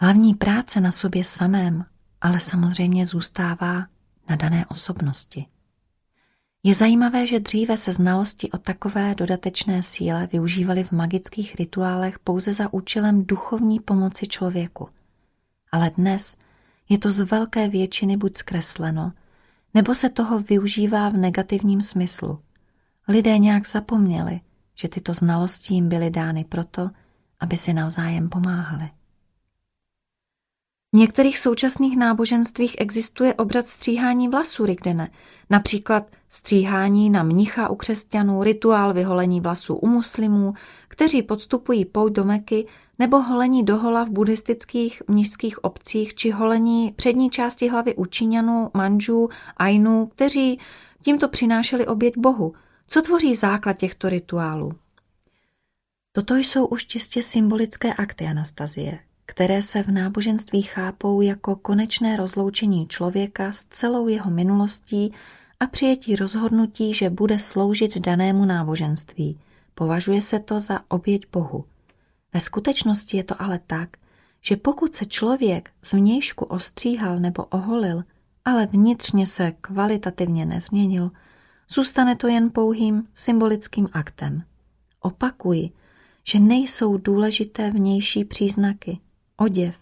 [0.00, 1.84] Hlavní práce na sobě samém
[2.20, 3.86] ale samozřejmě zůstává
[4.28, 5.46] na dané osobnosti.
[6.62, 12.54] Je zajímavé, že dříve se znalosti o takové dodatečné síle využívaly v magických rituálech pouze
[12.54, 14.88] za účelem duchovní pomoci člověku.
[15.72, 16.36] Ale dnes
[16.88, 19.12] je to z velké většiny buď zkresleno,
[19.74, 22.38] nebo se toho využívá v negativním smyslu.
[23.08, 24.40] Lidé nějak zapomněli,
[24.74, 26.90] že tyto znalosti jim byly dány proto,
[27.40, 28.90] aby si navzájem pomáhali.
[30.92, 35.10] V některých současných náboženstvích existuje obřad stříhání vlasů Rigdene,
[35.50, 40.54] například stříhání na mnicha u křesťanů, rituál vyholení vlasů u muslimů,
[40.88, 42.66] kteří podstupují pouť do Meky,
[42.98, 49.28] nebo holení dohola v buddhistických mnižských obcích, či holení přední části hlavy u Číňanů, Manžů,
[49.56, 50.58] Ainů, kteří
[51.02, 52.52] tímto přinášeli oběť Bohu.
[52.86, 54.72] Co tvoří základ těchto rituálů?
[56.12, 58.98] Toto jsou už čistě symbolické akty Anastazie,
[59.30, 65.12] které se v náboženství chápou jako konečné rozloučení člověka s celou jeho minulostí
[65.60, 69.38] a přijetí rozhodnutí, že bude sloužit danému náboženství.
[69.74, 71.64] Považuje se to za oběť Bohu.
[72.34, 73.96] Ve skutečnosti je to ale tak,
[74.40, 78.04] že pokud se člověk zvnějšku ostříhal nebo oholil,
[78.44, 81.10] ale vnitřně se kvalitativně nezměnil,
[81.68, 84.42] zůstane to jen pouhým symbolickým aktem.
[85.00, 85.70] Opakuji,
[86.24, 88.98] že nejsou důležité vnější příznaky,
[89.40, 89.76] oděv,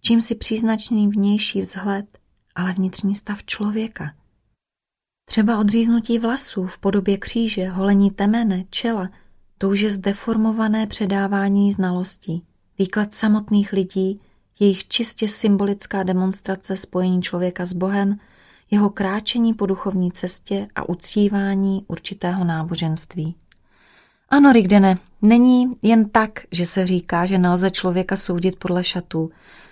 [0.00, 2.18] čím si příznačný vnější vzhled,
[2.54, 4.14] ale vnitřní stav člověka.
[5.28, 9.08] Třeba odříznutí vlasů v podobě kříže, holení temene, čela,
[9.58, 12.44] to už je zdeformované předávání znalostí,
[12.78, 14.20] výklad samotných lidí,
[14.60, 18.18] jejich čistě symbolická demonstrace spojení člověka s Bohem,
[18.70, 23.34] jeho kráčení po duchovní cestě a uctívání určitého náboženství.
[24.28, 29.30] Ano, Rigdene, není jen tak, že se říká, že nelze člověka soudit podle šatů.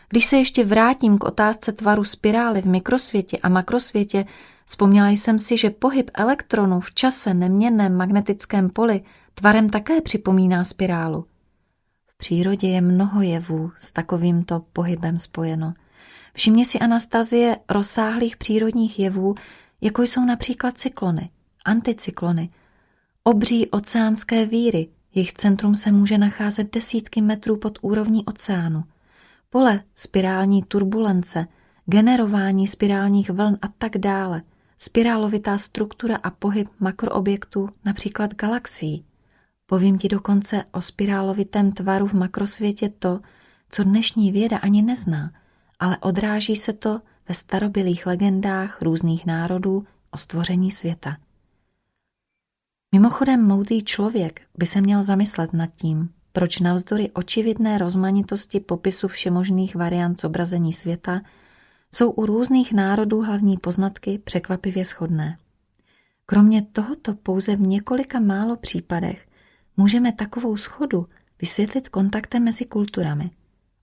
[0.08, 4.24] Když se ještě vrátím k otázce tvaru spirály v mikrosvětě a makrosvětě,
[4.66, 9.02] Vzpomněla jsem si, že pohyb elektronů v čase neměnném magnetickém poli
[9.34, 11.26] tvarem také připomíná spirálu.
[12.06, 15.74] V přírodě je mnoho jevů s takovýmto pohybem spojeno.
[16.34, 19.34] Všimně si Anastazie rozsáhlých přírodních jevů,
[19.80, 21.30] jako jsou například cyklony,
[21.64, 22.50] anticyklony,
[23.24, 28.84] obří oceánské víry, jejich centrum se může nacházet desítky metrů pod úrovní oceánu,
[29.50, 31.46] pole spirální turbulence,
[31.86, 34.42] generování spirálních vln a tak dále,
[34.78, 39.04] spirálovitá struktura a pohyb makroobjektů, například galaxií.
[39.66, 43.20] Povím ti dokonce o spirálovitém tvaru v makrosvětě to,
[43.70, 45.32] co dnešní věda ani nezná,
[45.78, 51.16] ale odráží se to ve starobylých legendách různých národů o stvoření světa.
[52.94, 59.76] Mimochodem moudrý člověk by se měl zamyslet nad tím, proč navzdory očividné rozmanitosti popisu všemožných
[59.76, 61.20] variant zobrazení světa
[61.94, 65.38] jsou u různých národů hlavní poznatky překvapivě shodné.
[66.26, 69.28] Kromě tohoto pouze v několika málo případech
[69.76, 71.06] můžeme takovou schodu
[71.40, 73.30] vysvětlit kontaktem mezi kulturami.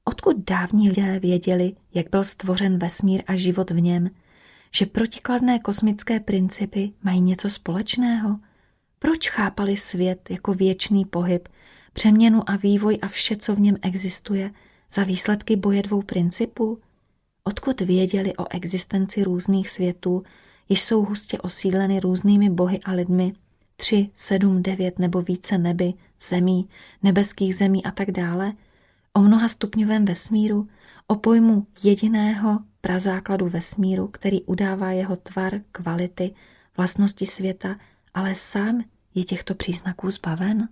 [0.05, 4.09] Odkud dávní lidé věděli, jak byl stvořen vesmír a život v něm,
[4.75, 8.39] že protikladné kosmické principy mají něco společného?
[9.03, 11.49] Proč chápali svět jako věčný pohyb,
[11.93, 14.51] přeměnu a vývoj a vše, co v něm existuje,
[14.91, 16.79] za výsledky boje dvou principů?
[17.43, 20.23] Odkud věděli o existenci různých světů,
[20.69, 23.33] jež jsou hustě osídleny různými bohy a lidmi,
[23.75, 26.69] tři, sedm, devět nebo více neby, zemí,
[27.03, 28.53] nebeských zemí a tak dále,
[29.13, 30.67] o mnoha stupňovém vesmíru,
[31.07, 36.33] o pojmu jediného prazákladu vesmíru, který udává jeho tvar, kvality,
[36.77, 37.75] vlastnosti světa,
[38.13, 38.83] ale sám
[39.15, 40.69] je těchto příznaků zbaven?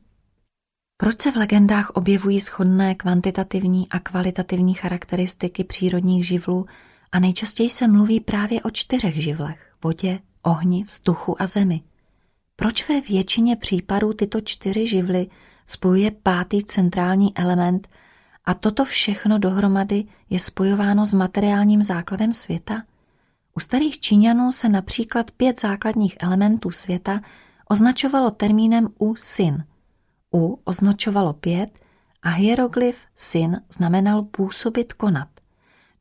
[0.98, 6.66] Proč se v legendách objevují shodné kvantitativní a kvalitativní charakteristiky přírodních živlů
[7.12, 11.82] a nejčastěji se mluví právě o čtyřech živlech– vodě, ohni, vzduchu a zemi?
[12.56, 15.28] Proč ve většině případů tyto čtyři živly
[15.66, 17.90] spojuje pátý centrální element
[18.46, 22.84] a toto všechno dohromady je spojováno s materiálním základem světa?
[23.60, 27.22] U starých Číňanů se například pět základních elementů světa
[27.70, 29.64] označovalo termínem u sin–
[30.34, 31.70] u označovalo pět
[32.22, 35.28] a hieroglyf syn znamenal působit konat.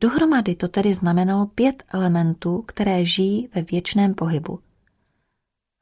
[0.00, 4.58] Dohromady to tedy znamenalo pět elementů, které žijí ve věčném pohybu.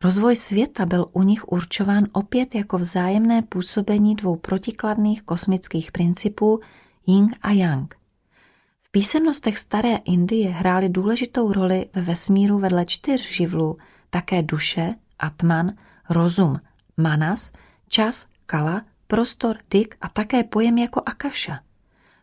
[0.04, 6.60] Rozvoj světa byl u nich určován opět jako vzájemné působení dvou protikladných kosmických principů
[7.06, 8.05] Ying a Yang.
[8.96, 13.78] Písemnostech staré Indie hrály důležitou roli ve vesmíru vedle čtyř živlů
[14.10, 15.72] také duše, atman,
[16.10, 16.60] rozum,
[16.96, 17.52] manas,
[17.88, 21.60] čas kala, prostor, dik a také pojem jako akaša.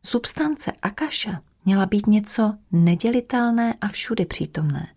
[0.05, 4.88] Substance akaša měla být něco nedělitelné a všudy přítomné.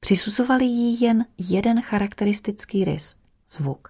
[0.00, 3.16] Přisuzovali jí jen jeden charakteristický rys–
[3.48, 3.88] zvuk.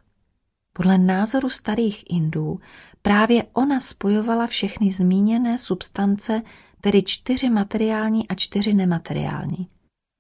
[0.73, 2.61] Podle názoru starých Indů
[3.03, 6.43] právě ona spojovala všechny zmíněné substance,
[6.87, 9.69] tedy čtyři materiální a čtyři nemateriální.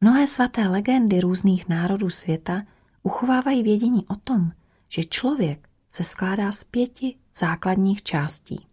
[0.00, 2.62] Mnohé svaté legendy různých národů světa
[3.02, 4.52] uchovávají vědění o tom,
[4.88, 8.66] že člověk se skládá z pěti základních částí.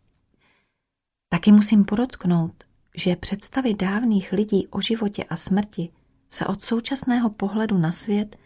[1.29, 2.63] Taky musím podotknout,
[2.95, 5.89] že představy dávných lidí o životě a smrti
[6.29, 8.38] se od současného pohledu na svět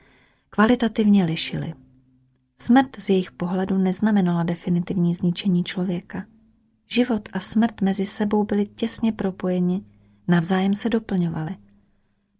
[0.50, 1.74] kvalitativně lišily.
[2.58, 6.26] Smrt z jejich pohledu neznamenala definitivní zničení člověka.
[6.88, 9.86] Život a smrt mezi sebou byly těsně propojeni,
[10.28, 11.56] navzájem se doplňovaly.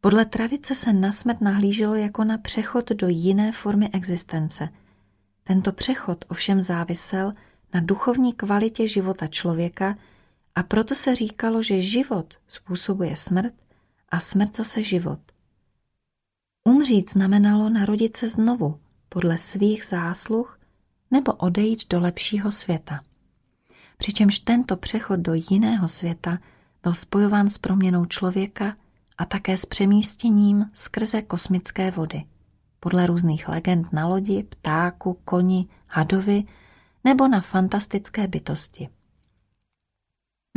[0.02, 4.70] Podle tradice se na smrt nahlíželo jako na přechod do jiné formy existence–
[5.48, 7.34] tento přechod ovšem závisel
[7.74, 9.98] na duchovní kvalitě života člověka
[10.56, 13.54] a proto se říkalo, že život způsobuje smrt
[14.10, 15.20] a smrt zase život.
[16.64, 18.80] Umřít znamenalo narodit se znovu
[19.10, 20.60] podle svých zásluh
[21.12, 23.04] nebo odejít do lepšího světa.
[23.98, 26.40] Přičemž tento přechod do jiného světa
[26.84, 28.78] byl spojován s proměnou člověka
[29.18, 32.24] a také s přemístěním skrze kosmické vody
[32.80, 36.44] podle různých legend na lodi, ptáku, koni, hadovi
[37.04, 38.90] nebo na fantastické bytosti.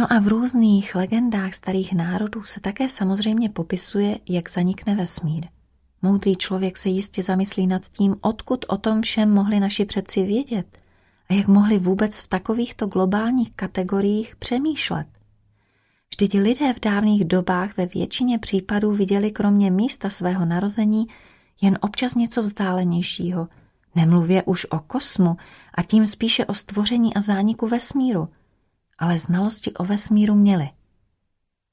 [0.01, 5.47] No a v různých legendách starých národů se také samozřejmě popisuje, jak zanikne vesmír.
[6.03, 10.80] Moudrý člověk se jistě zamyslí nad tím, odkud o tom všem mohli naši předci vědět
[11.31, 15.07] a jak mohli vůbec v takovýchto globálních kategoriích přemýšlet.
[16.11, 21.07] Vždyť lidé v dávných dobách ve většině případů viděli kromě místa svého narození
[21.61, 23.49] jen občas něco vzdálenějšího,
[23.95, 25.37] nemluvě už o kosmu
[25.75, 28.29] a tím spíše o stvoření a zániku vesmíru,
[28.99, 30.71] ale znalosti o vesmíru měli.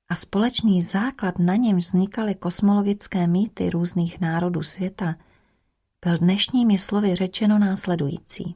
[0.09, 5.15] a společný základ, na němž vznikaly kosmologické mýty různých národů světa,
[6.05, 8.55] byl dnešními slovy řečeno následující.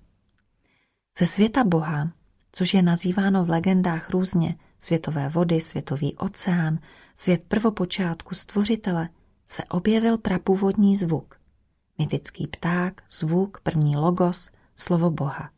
[1.17, 2.11] Ze světa Boha,
[2.51, 6.79] což je nazýváno v legendách různě světové vody, světový oceán,
[7.15, 9.09] svět prvopočátku stvořitele,
[9.47, 11.39] se objevil prapůvodní zvuk.
[11.97, 15.49] Mytický pták, zvuk, první logos, slovo Boha.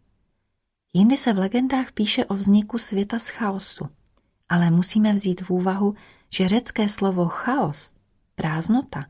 [0.94, 3.90] Jindy se v legendách píše o vzniku světa z chaosu,
[4.50, 5.96] ale musíme vzít v úvahu,
[6.30, 7.94] že řecké slovo chaos,
[8.36, 9.06] prázdnota,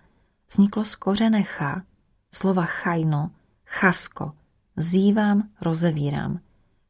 [0.52, 1.84] vzniklo z kořene cha,
[2.32, 3.32] slova chajno,
[3.66, 4.32] chasko,
[4.78, 6.40] zývám, rozevírám.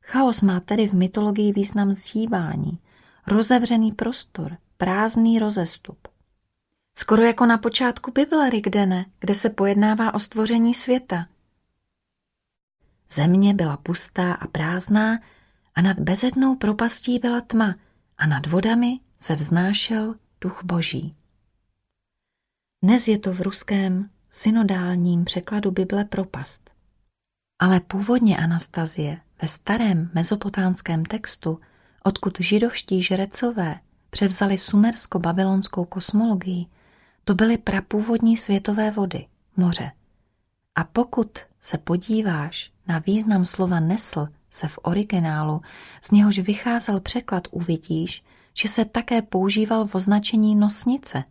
[0.01, 2.79] Chaos má tedy v mytologii význam zývání,
[3.27, 6.07] rozevřený prostor, prázdný rozestup.
[6.97, 11.27] Skoro jako na počátku Bible Rigdene, kde se pojednává o stvoření světa.
[13.11, 15.19] Země byla pustá a prázdná
[15.75, 17.75] a nad bezednou propastí byla tma
[18.17, 21.15] a nad vodami se vznášel duch boží.
[22.83, 26.72] Dnes je to v ruském synodálním překladu Bible propast.
[27.63, 31.59] Ale původně Anastazie ve starém mezopotánském textu,
[32.03, 36.65] odkud židovští žrecové převzali sumersko-babylonskou kosmologii,
[37.23, 39.25] to byly prapůvodní světové vody,
[39.57, 39.91] moře.
[40.75, 45.61] A pokud se podíváš na význam slova nesl se v originálu,
[46.01, 51.23] z něhož vycházel překlad, uvidíš, že se také používal v označení nosnice,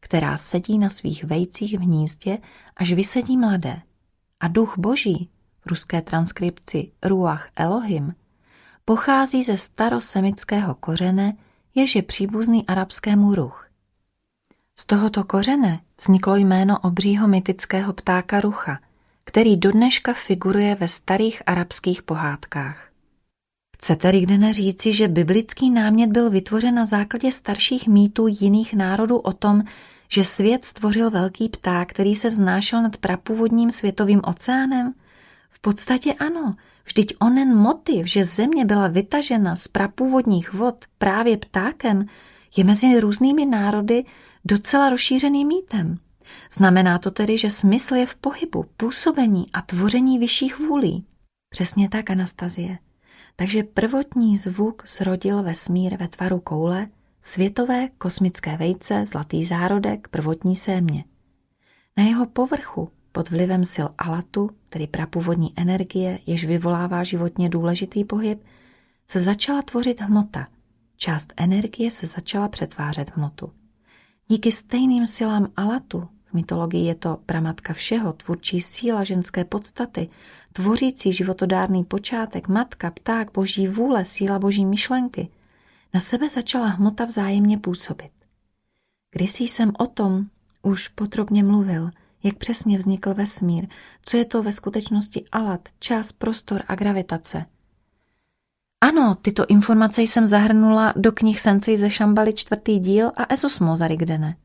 [0.00, 2.38] která sedí na svých vejcích v hnízdě,
[2.76, 3.82] až vysedí mladé.
[4.40, 5.30] A duch boží,
[5.66, 8.14] ruské transkripci Ruach Elohim,
[8.84, 11.36] pochází ze starosemického kořene,
[11.74, 13.66] jež je příbuzný arabskému ruch.
[14.78, 18.78] Z tohoto kořene vzniklo jméno obřího mytického ptáka rucha,
[19.24, 22.88] který dodneška figuruje ve starých arabských pohádkách.
[23.76, 29.32] Chcete Rigdene říci, že biblický námět byl vytvořen na základě starších mýtů jiných národů o
[29.32, 29.62] tom,
[30.08, 34.94] že svět stvořil velký pták, který se vznášel nad prapůvodním světovým oceánem?
[35.56, 36.54] V podstatě ano,
[36.84, 42.06] vždyť onen motiv, že země byla vytažena z prapůvodních vod právě ptákem,
[42.56, 44.04] je mezi různými národy
[44.44, 45.98] docela rozšířeným mýtem.
[46.50, 51.04] Znamená to tedy, že smysl je v pohybu, působení a tvoření vyšších vůlí.
[51.48, 52.78] Přesně tak, Anastazie.
[53.36, 56.88] Takže prvotní zvuk zrodil vesmír ve tvaru koule,
[57.22, 61.04] světové kosmické vejce, zlatý zárodek, prvotní sémě.
[61.96, 68.42] Na jeho povrchu, pod vlivem sil alatu, tedy prapůvodní energie, jež vyvolává životně důležitý pohyb,
[69.06, 70.48] se začala tvořit hmota.
[70.96, 73.52] Část energie se začala přetvářet hmotu.
[74.28, 80.08] Díky stejným silám alatu, v mytologii je to pramatka všeho, tvůrčí síla ženské podstaty,
[80.52, 85.28] tvořící životodárný počátek, matka, pták, boží vůle, síla boží myšlenky,
[85.94, 88.10] na sebe začala hmota vzájemně působit.
[89.10, 90.26] Když jsem o tom
[90.62, 91.90] už potrobně mluvil,
[92.22, 93.68] jak přesně vznikl vesmír,
[94.02, 97.44] co je to ve skutečnosti alat, čas, prostor a gravitace.
[98.80, 104.36] Ano, tyto informace jsem zahrnula do knih Sensei ze Šambaly čtvrtý díl a Ezosmoza Rigdene.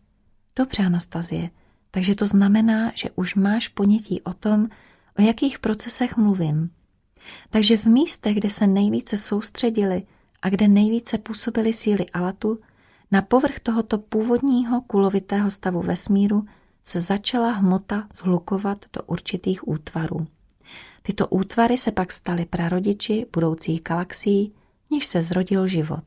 [0.55, 1.49] Dobře, Anastazie,
[1.91, 4.67] takže to znamená, že už máš ponětí o tom,
[5.19, 6.69] o jakých procesech mluvím.
[7.49, 10.03] Takže v místech, kde se nejvíce soustředili
[10.41, 12.59] a kde nejvíce působily síly Alatu,
[13.11, 16.45] na povrch tohoto původního kulovitého stavu vesmíru
[16.83, 20.27] se začala hmota zhlukovat do určitých útvarů.
[21.01, 24.53] Tyto útvary se pak staly prarodiči budoucích galaxií,
[24.89, 26.03] níž se zrodil život.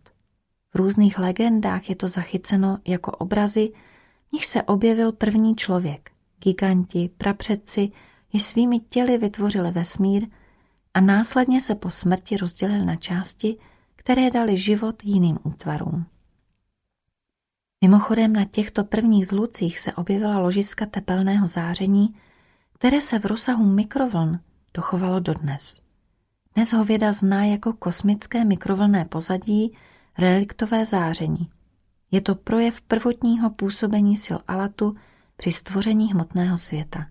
[0.74, 3.72] V různých legendách je to zachyceno jako obrazy,
[4.32, 6.10] níž se objevil první člověk,
[6.42, 7.90] giganti, prapředci,
[8.32, 10.26] jež svými těly vytvořili vesmír
[10.94, 13.56] a následně se po smrti rozdělili na části,
[13.96, 16.06] které dali život jiným útvarům.
[17.84, 22.14] Mimochodem na těchto prvních zlucích se objevila ložiska tepelného záření,
[22.72, 24.40] které se v rozsahu mikrovln
[24.74, 25.80] dochovalo dodnes.
[26.54, 29.76] Dnes ho věda zná jako kosmické mikrovlné pozadí,
[30.18, 31.50] reliktové záření.
[32.10, 34.96] Je to projev prvotního působení sil Alatu
[35.36, 37.06] při stvoření hmotného světa.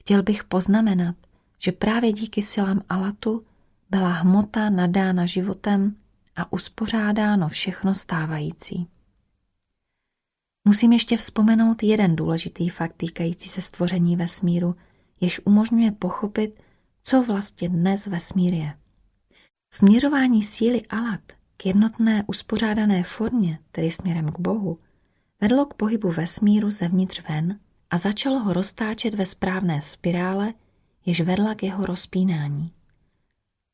[0.00, 1.16] Chtěl bych poznamenat,
[1.58, 3.44] že právě díky silám Alatu
[3.90, 5.96] byla hmota nadána životem
[6.36, 8.88] a uspořádáno všechno stávající.
[10.70, 14.76] Musím ještě vzpomenout jeden důležitý fakt týkající se stvoření vesmíru,
[15.20, 16.62] jež umožňuje pochopit,
[17.02, 18.74] co vlastně dnes vesmír je.
[19.72, 21.20] Směřování síly Alat
[21.56, 24.78] k jednotné uspořádané formě, tedy směrem k Bohu,
[25.40, 27.58] vedlo k pohybu vesmíru zevnitř ven
[27.90, 30.54] a začalo ho roztáčet ve správné spirále,
[31.06, 32.72] jež vedla k jeho rozpínání.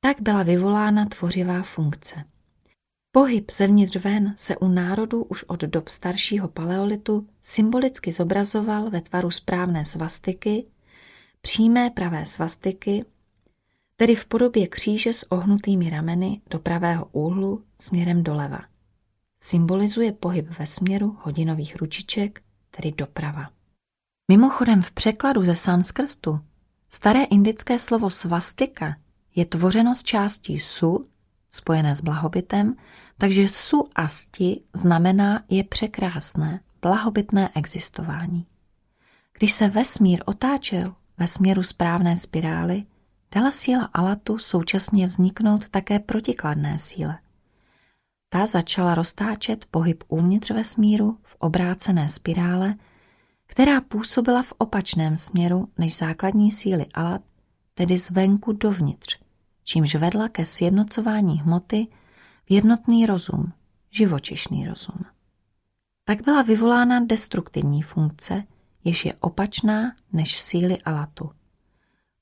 [0.01, 2.24] Tak byla vyvolána tvořivá funkce.
[3.16, 9.30] Pohyb zevnitř ven se u národů už od dob staršího paleolitu symbolicky zobrazoval ve tvaru
[9.30, 10.66] správné svastiky,
[11.40, 13.04] přímé pravé svastiky,
[13.96, 18.60] tedy v podobě kříže s ohnutými rameny do pravého úhlu směrem doleva.
[19.40, 23.50] Symbolizuje pohyb ve směru hodinových ručiček, tedy doprava.
[24.28, 26.40] Mimochodem v překladu ze sanskrtu
[26.88, 28.96] staré indické slovo svastika
[29.34, 31.08] je tvořeno z částí su,
[31.50, 32.76] spojené s blahobytem,
[33.18, 38.46] takže su asti znamená je překrásné, blahobytné existování.
[39.38, 42.84] Když se vesmír otáčel ve směru správné spirály,
[43.34, 47.18] dala síla Alatu současně vzniknout také protikladné síle.
[48.28, 52.74] Ta začala roztáčet pohyb uvnitř vesmíru v obrácené spirále,
[53.46, 57.22] která působila v opačném směru než základní síly Alat,
[57.74, 59.18] tedy zvenku dovnitř,
[59.64, 61.86] čímž vedla ke sjednocování hmoty
[62.49, 63.53] jednotný rozum,
[63.90, 65.01] živočišný rozum.
[66.05, 68.44] Tak byla vyvolána destruktivní funkce,
[68.84, 71.30] jež je opačná než síly Alatu.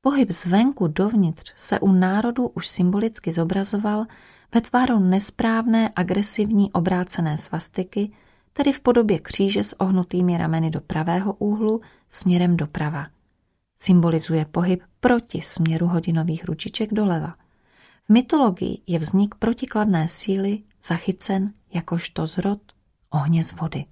[0.01, 4.07] Pohyb zvenku dovnitř se u národů už symbolicky zobrazoval
[4.55, 8.13] ve tváru nesprávné agresivní obrácené svastiky,
[8.53, 13.07] tedy v podobě kříže s ohnutými rameny do pravého úhlu směrem doprava.
[13.77, 17.35] Symbolizuje pohyb proti směru hodinových ručiček doleva.
[18.09, 22.61] V mytologii je vznik protikladné síly zachycen jakožto zrod
[23.11, 23.85] ohně z vody.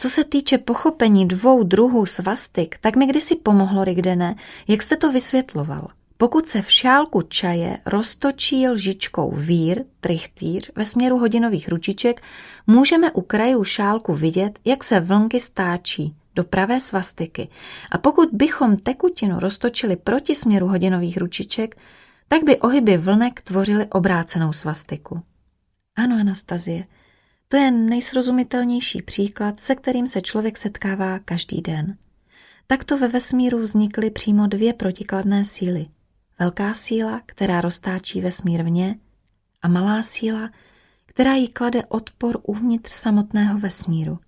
[0.00, 4.34] Co se týče pochopení dvou druhů svastik, tak mi kdysi pomohlo, Rigdene,
[4.68, 5.88] jak jste to vysvětloval.
[6.16, 12.22] Pokud se v šálku čaje roztočí lžičkou vír, trichtýř, ve směru hodinových ručiček,
[12.66, 17.48] můžeme u krajů šálku vidět, jak se vlnky stáčí do pravé svastiky.
[17.90, 21.76] A pokud bychom tekutinu roztočili proti směru hodinových ručiček,
[22.28, 25.22] tak by ohyby vlnek tvořily obrácenou svastiku.
[25.96, 26.84] Ano, Anastazie,
[27.48, 31.96] to je nejsrozumitelnější příklad, se kterým se člověk setkává každý den.
[32.66, 35.86] Takto ve vesmíru vznikly přímo dvě protikladné síly.
[36.38, 38.98] Velká síla, která roztáčí vesmír vně,
[39.62, 40.50] a malá síla,
[41.06, 44.18] která jí klade odpor uvnitř samotného vesmíru.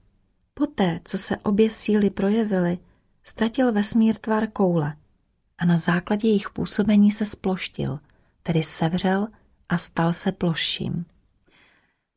[0.55, 2.79] Poté, co se obě síly projevily,
[3.23, 4.97] ztratil vesmír tvar koule
[5.61, 7.99] a na základě jejich působení se sploštil,
[8.43, 9.29] tedy sevřel
[9.69, 11.05] a stal se ploším.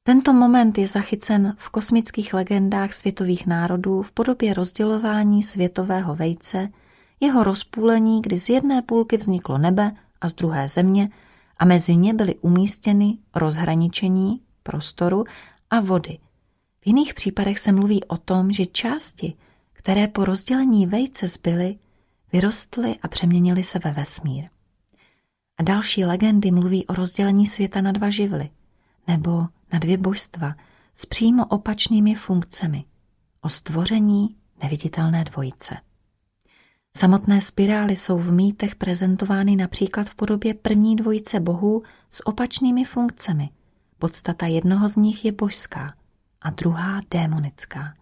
[0.03, 6.69] Tento moment je zachycen v kosmických legendách světových národů v podobě rozdělování světového vejce,
[7.19, 9.91] jeho rozpůlení, kdy z jedné půlky vzniklo nebe
[10.21, 11.09] a z druhé země
[11.57, 15.23] a mezi ně byly umístěny rozhraničení prostoru
[15.69, 16.17] a vody.
[16.81, 19.33] V jiných případech se mluví o tom, že části,
[19.73, 21.77] které po rozdělení vejce zbyly,
[22.33, 24.49] vyrostly a přeměnily se ve vesmír.
[25.57, 28.49] A další legendy mluví o rozdělení světa na dva živly,
[29.07, 30.55] nebo na dvě božstva
[30.95, 32.85] s přímo opačnými funkcemi,
[33.41, 35.75] o stvoření neviditelné dvojice.
[36.97, 43.49] Samotné spirály jsou v mýtech prezentovány například v podobě první dvojice bohů s opačnými funkcemi.
[43.99, 45.93] Podstata jednoho z nich je božská
[46.41, 47.93] a druhá démonická.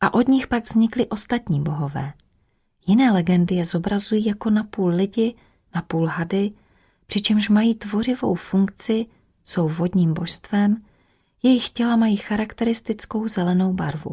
[0.00, 2.12] A od nich pak vznikly ostatní bohové.
[2.86, 5.34] Jiné legendy je zobrazují jako napůl lidi,
[5.74, 6.52] napůl hady,
[7.06, 9.06] přičemž mají tvořivou funkci,
[9.44, 10.82] jsou vodním božstvem
[11.42, 14.10] jejich těla mají charakteristickou zelenou barvu.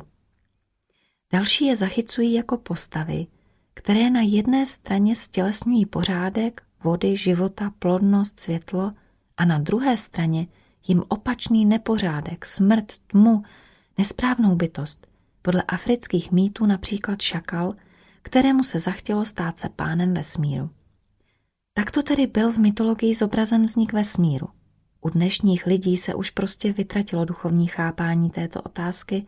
[1.34, 3.28] Další je zachycují jako postavy,
[3.74, 8.94] které na jedné straně stělesňují pořádek, vody, života, plodnost, světlo
[9.38, 10.48] a na druhé straně
[10.88, 13.44] jim opačný nepořádek, smrt, tmu,
[13.98, 15.08] nesprávnou bytost,
[15.42, 17.74] podle afrických mýtů například šakal,
[18.30, 20.70] kterému se zachtělo stát se pánem vesmíru.
[21.74, 24.48] Takto tedy byl v mytologii zobrazen vznik vesmíru.
[25.02, 29.26] U dnešních lidí se už prostě vytratilo duchovní chápání této otázky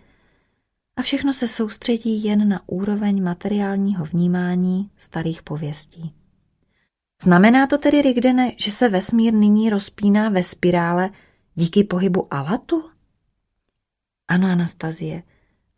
[0.96, 6.14] a všechno se soustředí jen na úroveň materiálního vnímání starých pověstí.
[7.24, 11.10] Znamená to tedy, Rigdene, že se vesmír nyní rozpíná ve spirále
[11.56, 12.90] díky pohybu Alatu?
[14.28, 15.24] Ano, Anastazie,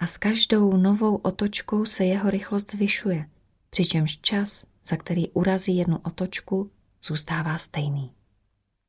[0.04, 3.30] a s každou novou otočkou se jeho rychlost zvyšuje,
[3.70, 6.72] přičemž čas, za který urazí jednu otočku,
[7.04, 8.12] zůstává stejný.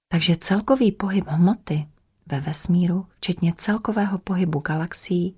[0.09, 1.89] Takže celkový pohyb hmoty
[2.27, 5.37] ve vesmíru, včetně celkového pohybu galaxií,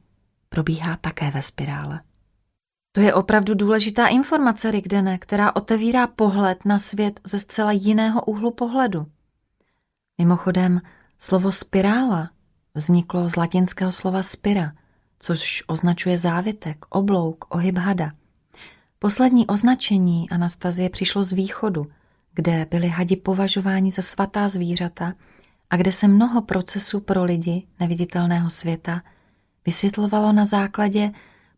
[0.49, 2.01] probíhá také ve spirále.
[2.93, 8.51] To je opravdu důležitá informace, Rigdene, která otevírá pohled na svět ze zcela jiného úhlu
[8.51, 9.07] pohledu.
[10.19, 10.81] Mimochodem,
[11.19, 12.31] slovo spirála
[12.75, 14.73] vzniklo z latinského slova spira,
[15.19, 18.11] což označuje závitek, oblouk, ohyb hada.
[18.99, 21.87] Poslední označení Anastazie přišlo z východu–
[22.37, 25.15] kde byli hadi považováni za svatá zvířata
[25.71, 29.03] a kde se mnoho procesů pro lidi neviditelného světa
[29.67, 31.11] vysvětlovalo na základě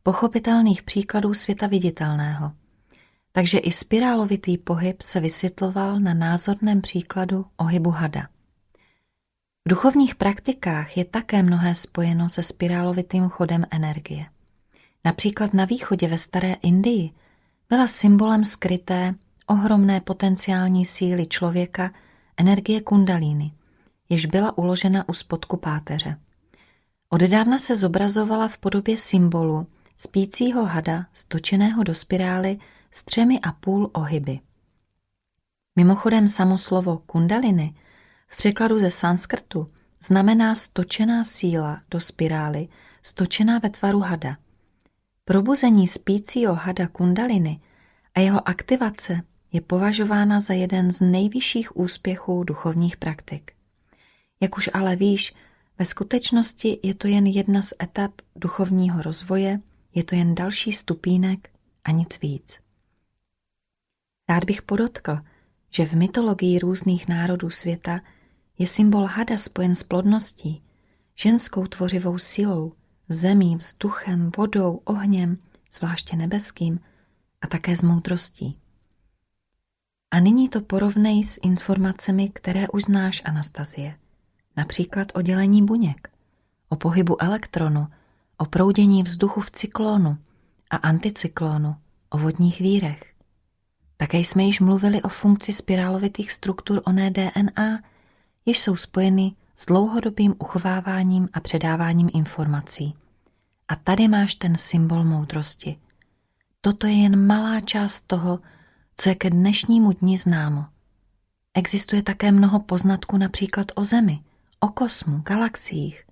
[0.02, 2.52] pochopitelných příkladů světa viditelného.
[3.32, 8.28] Takže i spirálovitý pohyb se vysvětloval na názorném příkladu ohybu hada.
[9.70, 14.26] Duchovních praktikách je také mnohé spojeno se spirálovitým chodem energie.
[15.04, 17.10] Například na východě ve staré Indii
[17.68, 19.14] byla symbolem skryté,
[19.46, 21.90] ohromné potenciální síly člověka
[22.36, 23.52] energie kundalíny,
[24.08, 26.16] jež byla uložena u spodku páteře.
[27.08, 29.66] Oddávna se zobrazovala v podobě symbolu
[29.96, 32.58] spícího hada stočeného do spirály
[32.90, 34.40] s třemi a půl ohyby.
[35.76, 37.74] Mimochodem samoslovo kundaliny
[38.28, 39.72] v překladu ze sanskrtu
[40.04, 42.68] znamená stočená síla do spirály,
[43.02, 44.36] stočená ve tvaru hada.
[45.24, 47.60] Probuzení spícího hada kundaliny
[48.14, 49.20] a jeho aktivace
[49.52, 53.52] je považována za jeden z nejvyšších úspěchů duchovních praktik.
[54.40, 55.34] Jak už ale víš,
[55.78, 59.60] ve skutečnosti je to jen jedna z etap duchovního rozvoje,
[59.94, 61.50] je to jen další stupínek
[61.84, 62.58] a nic víc.
[64.28, 65.18] Rád bych podotkl,
[65.70, 68.00] že v mytologii různých národů světa
[68.58, 70.62] je symbol hada spojen s plodností,
[71.14, 72.72] ženskou tvořivou silou,
[73.08, 75.38] zemí, vzduchem, vodou, ohněm,
[75.72, 76.80] zvláště nebeským,
[77.40, 78.58] a také s moudrostí.
[80.10, 83.96] A nyní to porovnej s informacemi, které už znáš, Anastazie.
[84.56, 86.10] Například o dělení buněk,
[86.68, 87.88] o pohybu elektronu,
[88.36, 90.18] o proudění vzduchu v cyklonu
[90.70, 91.76] a anticyklonu,
[92.10, 93.14] o vodních vírech.
[93.96, 97.82] Také jsme již mluvili o funkci spirálovitých struktur oné DNA,
[98.48, 102.94] jež jsou spojeny s dlouhodobým uchováváním a předáváním informací.
[103.68, 105.76] A tady máš ten symbol moudrosti.
[106.60, 108.40] Toto je jen malá část toho,
[108.96, 110.64] co je ke dnešnímu dni známo.
[111.54, 114.20] Existuje také mnoho poznatků například o Zemi,
[114.60, 116.04] o kosmu, galaxiích.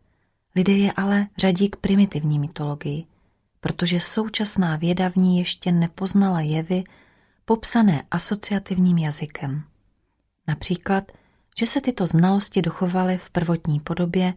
[0.57, 3.05] Lidé je ale řadí k primitivní mytologii,
[3.61, 6.85] protože současná věda v ní ještě nepoznala jevy
[7.45, 9.63] popsané asociativním jazykem.
[10.49, 11.13] Například,
[11.59, 14.35] že se tyto znalosti dochovaly v prvotní podobě,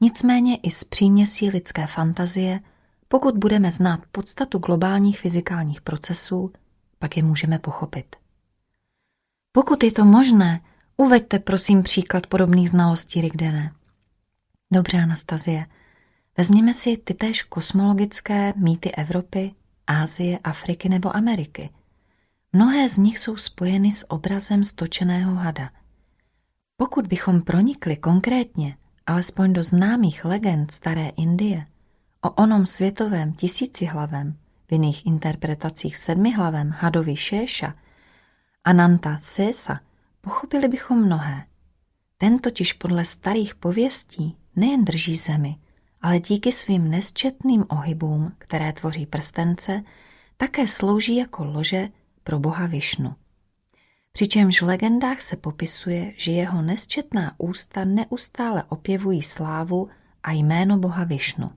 [0.00, 2.60] nicméně i z příměsí lidské fantazie,
[3.08, 6.52] pokud budeme znát podstatu globálních fyzikálních procesů,
[6.98, 8.16] pak je můžeme pochopit.
[9.52, 10.60] Pokud je to možné,
[10.96, 13.72] uveďte prosím příklad podobných znalostí Rigdene.
[14.72, 15.66] Dobře, Anastazie,
[16.38, 19.54] vezměme si tytéž kosmologické mýty Evropy,
[19.86, 21.70] Ázie, Afriky nebo Ameriky.
[22.52, 25.70] Mnohé z nich jsou spojeny s obrazem stočeného hada.
[26.82, 28.76] Pokud bychom pronikli konkrétně,
[29.06, 31.66] alespoň do známých legend staré Indie,
[32.20, 34.36] o onom světovém tisícihlavém,
[34.68, 37.74] v jiných interpretacích sedmihlavem hadovi Šéša,
[38.64, 39.80] Ananta Sesa,
[40.20, 41.46] pochopili bychom mnohé.
[42.18, 45.56] Ten totiž podle starých pověstí nejen drží zemi,
[46.00, 49.82] ale díky svým nesčetným ohybům, které tvoří prstence,
[50.36, 51.88] také slouží jako lože
[52.24, 53.14] pro boha Višnu.
[54.12, 59.88] Přičemž v legendách se popisuje, že jeho nesčetná ústa neustále opěvují slávu
[60.22, 61.50] a jméno boha Višnu.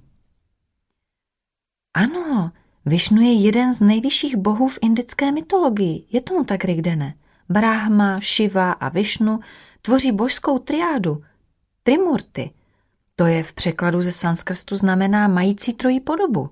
[1.93, 2.51] Ano,
[2.85, 6.05] Višnu je jeden z nejvyšších bohů v indické mytologii.
[6.11, 7.13] Je tomu tak, Rigdene.
[7.49, 9.39] Brahma, Shiva a Višnu
[9.81, 11.23] tvoří božskou triádu,
[11.83, 12.51] Trimurty.
[13.15, 16.49] To je v překladu ze sanskrtu znamená mající trojí podobu.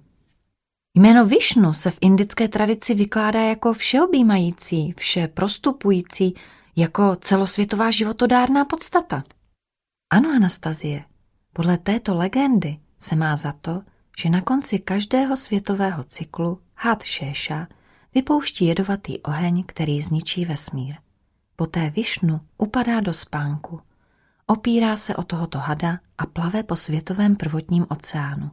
[0.98, 6.36] Jméno Višnu se v indické tradici vykládá jako všeobjímající, vše prostupující,
[6.76, 9.24] jako celosvětová životodárná podstata.
[10.10, 11.04] Ano, Anastazie,
[11.54, 13.82] podle této legendy se má za to,
[14.20, 17.68] že na konci každého světového cyklu had Šéša
[18.16, 20.96] vypouští jedovatý oheň, který zničí vesmír.
[21.56, 23.82] Poté Višnu upadá do spánku,
[24.48, 28.52] opírá se o tohoto hada a plave po světovém prvotním oceánu.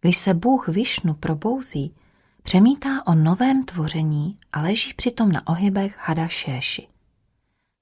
[0.00, 1.94] Když se Bůh Višnu probouzí,
[2.42, 6.88] přemítá o novém tvoření a leží přitom na ohybech hada Šéši.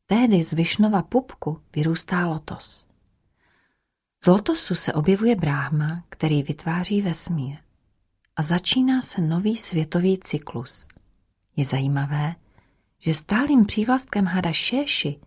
[0.07, 2.87] Tehdy z Višnova pupku vyrůstá lotos.
[4.25, 7.57] Z lotosu se objevuje bráhma, který vytváří vesmír.
[8.37, 10.89] A začíná se nový světový cyklus.
[11.57, 12.35] Je zajímavé,
[12.99, 15.21] že stálým přívlastkem hada Šéši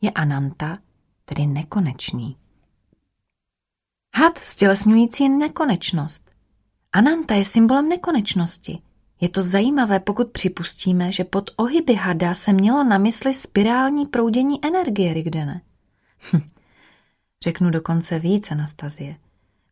[0.00, 0.78] je Ananta,
[1.24, 2.36] tedy nekonečný.
[4.16, 6.29] Had stělesňující nekonečnost.
[6.92, 8.78] Ananta je symbolem nekonečnosti.
[9.20, 14.64] Je to zajímavé, pokud připustíme, že pod ohyby hada se mělo na mysli spirální proudění
[14.66, 15.60] energie Rigdene.
[16.32, 16.40] Hm,
[17.44, 19.16] Řeknu dokonce víc, Anastazie.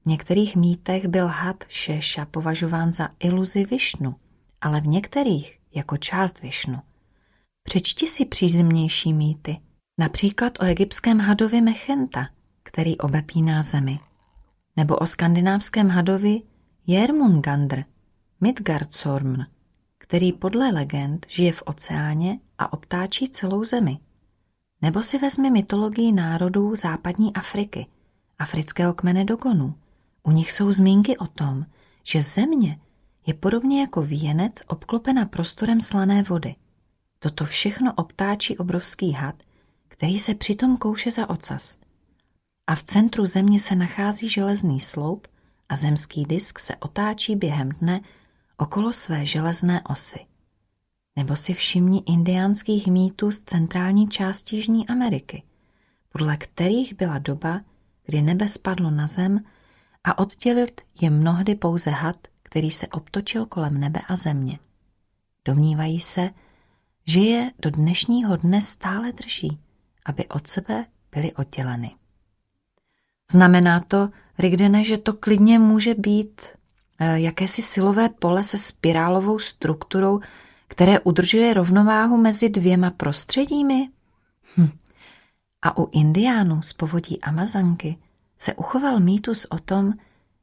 [0.02, 4.14] V některých mýtech byl had Šeša považován za iluzi Višnu,
[4.60, 6.78] ale v některých jako část Višnu.
[7.62, 9.60] Přečti si přízemnější mýty.
[9.98, 12.28] Například o egyptském hadovi Mechenta,
[12.62, 14.00] který obepíná zemi.
[14.76, 16.42] Nebo o skandinávském hadovi
[16.90, 17.84] Jermungandr,
[18.40, 19.42] Midgardsormn,
[19.98, 23.98] který podle legend žije v oceáně a obtáčí celou zemi.
[24.82, 27.86] Nebo si vezmi mytologii národů západní Afriky,
[28.38, 29.74] afrického kmene Dogonů.
[30.22, 31.66] U nich jsou zmínky o tom,
[32.04, 32.78] že země
[33.26, 36.54] je podobně jako věnec obklopena prostorem slané vody.
[37.18, 39.42] Toto všechno obtáčí obrovský had,
[39.88, 41.78] který se přitom kouše za ocas.
[42.66, 45.28] A v centru země se nachází železný sloup
[45.68, 48.00] a zemský disk se otáčí během dne
[48.56, 50.18] okolo své železné osy.
[51.16, 55.42] Nebo si všimni indiánských mýtů z centrální části Jižní Ameriky,
[56.08, 57.60] podle kterých byla doba,
[58.06, 59.44] kdy nebe spadlo na zem
[60.04, 64.58] a oddělit je mnohdy pouze had, který se obtočil kolem nebe a země.
[65.44, 66.30] Domnívají se,
[67.06, 69.60] že je do dnešního dne stále drží,
[70.04, 71.90] aby od sebe byly odděleny.
[73.30, 76.42] Znamená to, Rigdene, že to klidně může být
[76.98, 80.20] eh, jakési silové pole se spirálovou strukturou,
[80.68, 83.88] které udržuje rovnováhu mezi dvěma prostředími?
[84.56, 84.70] Hm.
[85.62, 87.96] A u indiánů z povodí Amazanky
[88.38, 89.92] se uchoval mýtus o tom,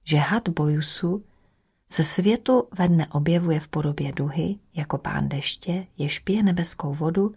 [0.03, 1.23] že had Bojusu
[1.89, 7.33] se světu ve dne objevuje v podobě duhy, jako pán deště, jež pije nebeskou vodu,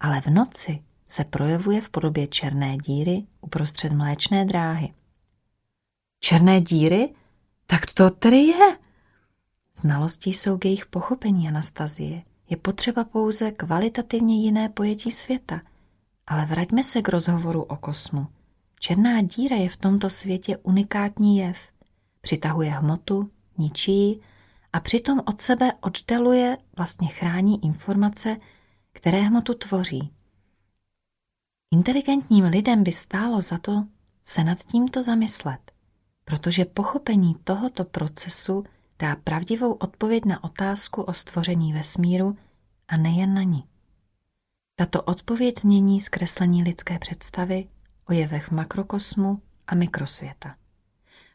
[0.00, 4.92] ale v noci se projevuje v podobě černé díry uprostřed mléčné dráhy.
[6.20, 7.14] Černé díry?
[7.66, 8.78] Tak to tedy je.
[9.74, 12.22] Znalosti jsou k jejich pochopení Anastazie.
[12.50, 15.60] Je potřeba pouze kvalitativně jiné pojetí světa.
[16.26, 18.26] Ale vraťme se k rozhovoru o kosmu.
[18.80, 21.56] Černá díra je v tomto světě unikátní jev.
[22.20, 24.20] Přitahuje hmotu, ničí
[24.72, 28.36] a přitom od sebe oddaluje, vlastně chrání informace,
[28.92, 30.12] které hmotu tvoří.
[31.70, 33.84] Inteligentním lidem by stálo za to
[34.24, 35.72] se nad tímto zamyslet,
[36.24, 38.64] protože pochopení tohoto procesu
[38.98, 42.36] dá pravdivou odpověď na otázku o stvoření vesmíru
[42.88, 43.64] a nejen na ní.
[44.76, 47.68] Tato odpověď změní zkreslení lidské představy
[48.08, 50.56] o jevech makrokosmu a mikrosvěta.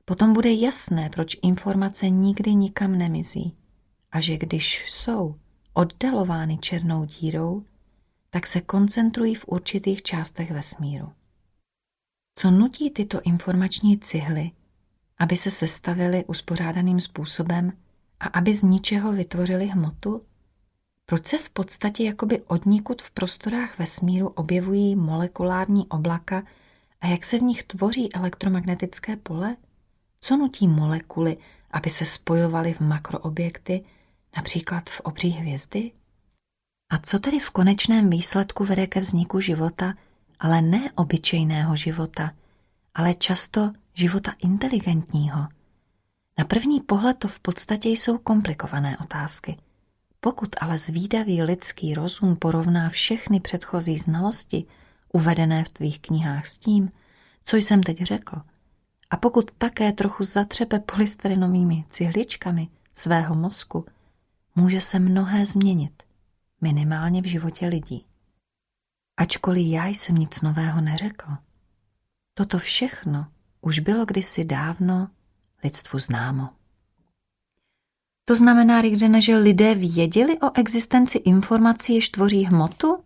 [0.06, 3.56] Potom bude jasné, proč informace nikdy nikam nemizí
[4.12, 5.36] a že když jsou
[5.74, 7.64] oddalovány černou dírou,
[8.30, 11.14] tak se koncentrují v určitých částech vesmíru.
[12.36, 14.52] Co nutí tyto informační cihly,
[15.18, 17.74] aby se sestavily uspořádaným způsobem
[18.20, 20.22] a aby z ničeho vytvořili hmotu?
[21.06, 26.44] Proč se v podstatě jakoby odnikud v prostorách vesmíru objevují molekulární oblaka
[27.02, 29.56] a jak se v nich tvoří elektromagnetické pole?
[30.20, 31.38] Co nutí molekuly,
[31.72, 33.84] aby se spojovaly v makroobjekty,
[34.36, 35.92] například v obří hvězdy?
[36.90, 39.94] A co tedy v konečném výsledku vede ke vzniku života,
[40.40, 42.32] ale ne obyčejného života,
[42.94, 45.48] ale často života inteligentního?
[46.38, 49.58] Na první pohled to v podstatě jsou komplikované otázky.
[50.20, 54.66] Pokud ale zvídavý lidský rozum porovná všechny předchozí znalosti
[55.14, 56.92] uvedené v tvých knihách s tím,
[57.44, 58.42] co jsem teď řekl,
[59.10, 63.86] a pokud také trochu zatřepe polystyrenovými cihličkami svého mozku,
[64.56, 66.04] může se mnohé změnit,
[66.62, 68.06] minimálně v životě lidí.
[69.18, 71.32] Ačkoliv já jsem nic nového neřekl,
[72.34, 73.28] toto všechno
[73.66, 75.10] už bylo kdysi dávno
[75.64, 76.50] lidstvu známo.
[78.26, 83.04] To znamená, Rigdene, že lidé věděli o existenci informací, jež tvoří hmotu?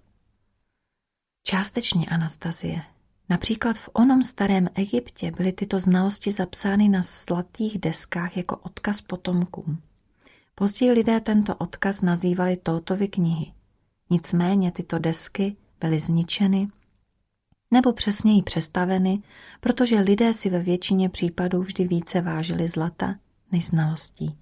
[1.43, 2.81] Částečně, Anastazie.
[3.29, 9.81] Například v onom starém Egyptě byly tyto znalosti zapsány na slatých deskách jako odkaz potomkům.
[10.55, 13.53] Později lidé tento odkaz nazývali Tótovy knihy.
[14.09, 16.67] Nicméně tyto desky byly zničeny
[17.71, 19.21] nebo přesněji přestaveny,
[19.59, 23.15] protože lidé si ve většině případů vždy více vážili zlata
[23.51, 24.37] než znalostí.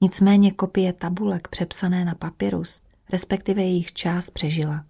[0.00, 4.84] Nicméně kopie tabulek přepsané na papirus, respektive jejich část přežila.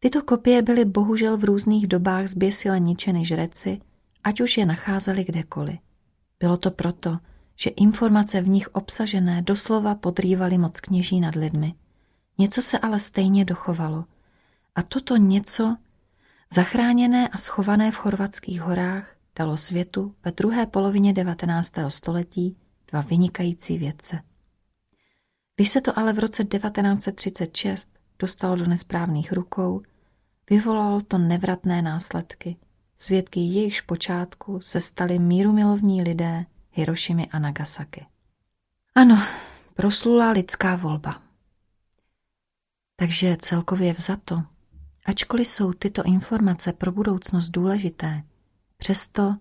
[0.00, 3.80] Tyto kopie byly bohužel v různých dobách zběsile ničeny žreci,
[4.24, 5.78] ať už je nacházeli kdekoliv.
[6.40, 7.18] Bylo to proto,
[7.56, 11.74] že informace v nich obsažené doslova podrývaly moc kněží nad lidmi.
[12.38, 14.04] Něco se ale stejně dochovalo.
[14.74, 15.76] A toto něco,
[16.52, 21.72] zachráněné a schované v chorvatských horách, dalo světu ve druhé polovině 19.
[21.88, 22.56] století
[22.90, 24.20] dva vynikající vědce.
[25.56, 29.82] Když se to ale v roce 1936 dostalo do nesprávných rukou,
[30.50, 32.56] vyvolalo to nevratné následky.
[32.96, 38.06] Svědky jejichž počátku se stali mírumilovní lidé Hirošimi a Nagasaki.
[38.94, 39.22] Ano,
[39.74, 41.22] proslula lidská volba.
[42.96, 44.42] Takže celkově vzato,
[45.04, 48.22] Ačkoliv jsou tyto informace pro budoucnost důležité,
[48.76, 49.36] přesto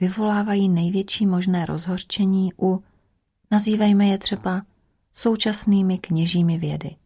[0.00, 2.84] vyvolávají největší možné rozhorčení u,
[3.50, 4.62] nazývejme je třeba,
[5.12, 6.96] současnými kněžími vědy.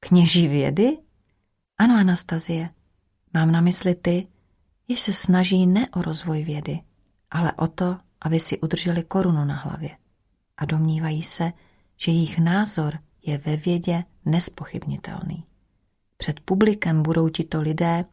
[0.00, 0.98] Kněží vědy?
[1.78, 2.70] Ano, Anastazie.
[3.34, 4.28] Mám na mysli ty,
[4.88, 6.80] jež se snaží ne o rozvoj vědy,
[7.30, 9.96] ale o to, aby si udrželi korunu na hlavě.
[10.56, 11.52] A domnívají se,
[11.96, 15.44] že jejich názor je ve vědě nespochybnitelný.
[16.22, 18.04] Před publikem budou tito lidé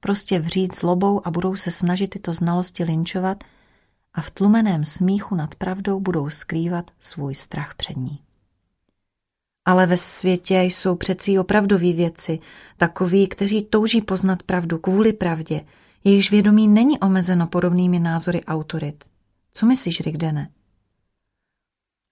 [0.00, 3.44] prostě vřít zlobou a budou se snažit tyto znalosti linčovat
[4.14, 8.22] a v tlumeném smíchu nad pravdou budou skrývat svůj strach před ní.
[9.64, 12.38] Ale ve světě jsou přeci opravdoví věci,
[12.76, 15.64] takoví, kteří touží poznat pravdu kvůli pravdě,
[16.04, 19.04] jejichž vědomí není omezeno podobnými názory autorit.
[19.52, 20.50] Co myslíš, Rigdene?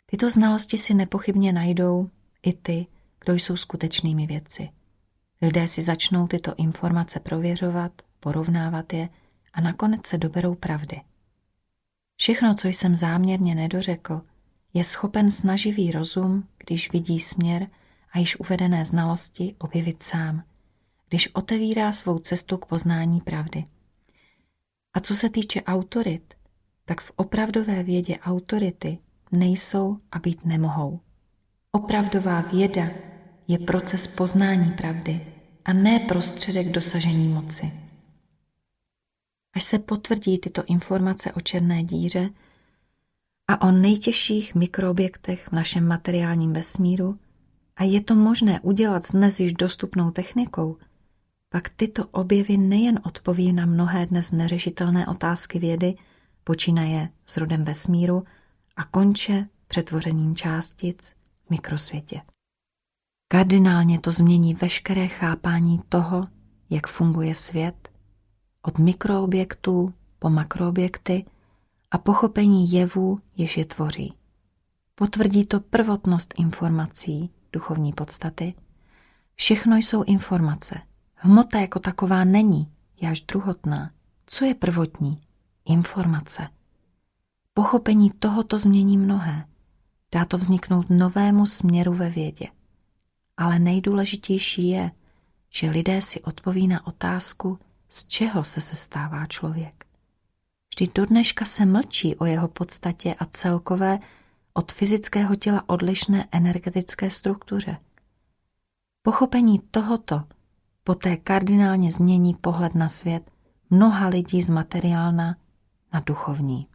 [0.06, 2.10] Tyto znalosti si nepochybně najdou
[2.42, 2.86] i ty,
[3.24, 4.68] kdo jsou skutečnými věci.
[5.46, 9.08] Lidé si začnou tyto informace prověřovat, porovnávat je
[9.52, 11.00] a nakonec se doberou pravdy.
[12.16, 14.22] Všechno, co jsem záměrně nedořekl,
[14.74, 17.66] je schopen snaživý rozum, když vidí směr
[18.12, 20.42] a již uvedené znalosti objevit sám,
[21.08, 23.64] když otevírá svou cestu k poznání pravdy.
[24.94, 26.34] A co se týče autorit,
[26.84, 28.98] tak v opravdové vědě autority
[29.32, 31.00] nejsou a být nemohou.
[31.72, 32.88] Opravdová věda
[33.48, 35.35] je proces poznání pravdy
[35.66, 37.72] a ne prostředek dosažení moci.
[39.56, 42.30] Až se potvrdí tyto informace o černé díře
[43.48, 47.18] a o nejtěžších mikroobjektech v našem materiálním vesmíru,
[47.76, 50.76] a je to možné udělat s dnes již dostupnou technikou,
[51.48, 55.94] pak tyto objevy nejen odpoví na mnohé dnes neřešitelné otázky vědy,
[56.44, 58.24] počínaje s rodem vesmíru
[58.76, 61.14] a konče přetvořením částic
[61.46, 62.20] v mikrosvětě.
[63.28, 66.28] Kardinálně to změní veškeré chápání toho,
[66.70, 67.88] jak funguje svět,
[68.62, 71.24] od mikroobjektů po makroobjekty
[71.90, 74.14] a pochopení jevů, jež je tvoří.
[74.94, 78.54] Potvrdí to prvotnost informací, duchovní podstaty.
[79.34, 80.80] Všechno jsou informace.
[81.14, 83.90] Hmota jako taková není, jáž druhotná.
[84.26, 85.20] Co je prvotní?
[85.64, 86.48] Informace.
[87.54, 89.46] Pochopení tohoto změní mnohé.
[90.12, 92.46] Dá to vzniknout novému směru ve vědě.
[93.36, 94.90] Ale nejdůležitější je,
[95.50, 97.58] že lidé si odpoví na otázku,
[97.88, 99.86] z čeho se sestává člověk.
[100.74, 103.98] Vždyť do dneška se mlčí o jeho podstatě a celkové
[104.52, 107.76] od fyzického těla odlišné energetické struktuře.
[109.02, 110.24] Pochopení tohoto
[110.84, 113.30] poté kardinálně změní pohled na svět
[113.70, 115.36] mnoha lidí z materiálna
[115.92, 116.68] na duchovní.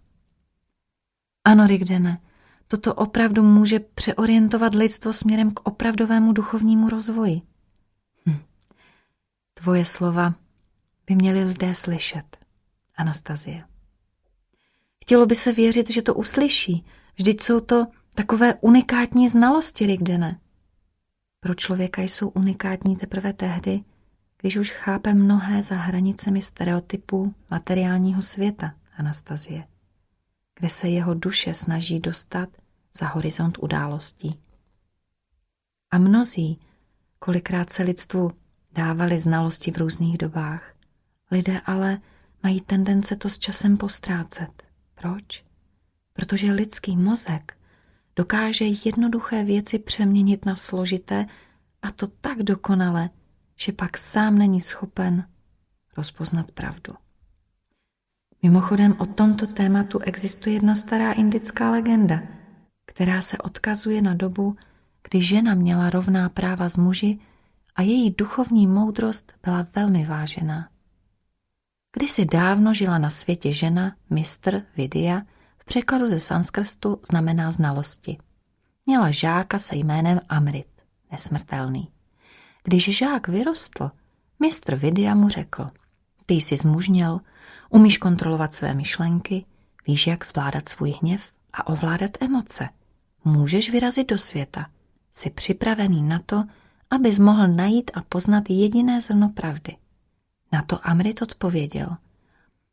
[1.43, 2.21] Ano, Rigdene,
[2.71, 7.41] Toto opravdu může přeorientovat lidstvo směrem k opravdovému duchovnímu rozvoji.
[8.25, 8.37] Hm.
[9.53, 10.33] Tvoje slova
[11.07, 12.37] by měli lidé slyšet,
[12.95, 13.63] Anastazie.
[15.01, 16.85] Chtělo by se věřit, že to uslyší.
[17.15, 20.39] Vždyť jsou to takové unikátní znalosti, Rigdene.
[21.39, 23.83] Pro člověka jsou unikátní teprve tehdy,
[24.41, 29.63] když už chápe mnohé za hranicemi stereotypů materiálního světa, Anastazie
[30.61, 32.49] kde se jeho duše snaží dostat
[32.93, 34.39] za horizont událostí.
[35.91, 36.59] A mnozí,
[37.19, 38.31] kolikrát se lidstvu
[38.71, 40.73] dávali znalosti v různých dobách,
[41.31, 42.01] lidé ale
[42.43, 44.63] mají tendence to s časem postrácet.
[44.95, 45.43] Proč?
[46.13, 47.57] Protože lidský mozek
[48.15, 51.25] dokáže jednoduché věci přeměnit na složité
[51.81, 53.09] a to tak dokonale,
[53.55, 55.27] že pak sám není schopen
[55.97, 56.93] rozpoznat pravdu.
[58.43, 62.21] Mimochodem o tomto tématu existuje jedna stará indická legenda,
[62.91, 64.55] která se odkazuje na dobu,
[65.09, 67.19] kdy žena měla rovná práva s muži
[67.75, 70.69] a její duchovní moudrost byla velmi vážená.
[71.97, 75.21] Kdysi dávno žila na světě žena, mistr Vidya,
[75.57, 78.17] v překladu ze sanskrstu znamená znalosti.
[78.85, 80.67] Měla žáka se jménem Amrit,
[81.11, 81.87] nesmrtelný.
[82.63, 83.91] Když žák vyrostl,
[84.39, 85.69] mistr Vidya mu řekl,
[86.25, 87.19] ty jsi zmužněl,
[87.69, 89.45] Umíš kontrolovat své myšlenky,
[89.87, 91.21] víš, jak zvládat svůj hněv
[91.53, 92.69] a ovládat emoce.
[93.23, 94.69] Můžeš vyrazit do světa.
[95.13, 96.43] Jsi připravený na to,
[96.89, 99.77] abys mohl najít a poznat jediné zrno pravdy.
[100.51, 101.97] Na to Amrit odpověděl.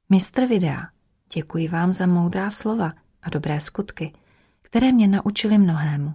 [0.08, 0.88] Mistr Videa,
[1.34, 2.92] děkuji vám za moudrá slova
[3.22, 4.12] a dobré skutky,
[4.62, 6.14] které mě naučili mnohému.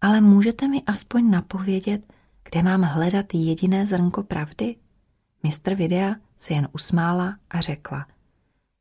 [0.00, 2.12] Ale můžete mi aspoň napovědět,
[2.50, 4.76] kde mám hledat jediné zrnko pravdy?
[5.42, 8.06] Mistr Videa si jen usmála a řekla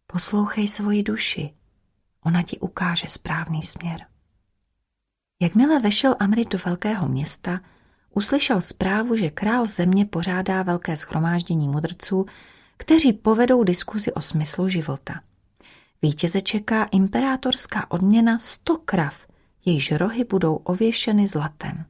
[0.07, 1.53] Poslouchej svoji duši,
[2.23, 4.05] ona ti ukáže správný směr.
[5.39, 7.59] Jakmile vešel Amrit do velkého města,
[8.13, 12.25] uslyšel zprávu, že král země pořádá velké schromáždění mudrců,
[12.77, 15.21] kteří povedou diskuzi o smyslu života.
[16.01, 19.27] Vítěze čeká imperátorská odměna 100 krav,
[19.65, 21.85] jejíž rohy budou ověšeny zlatem.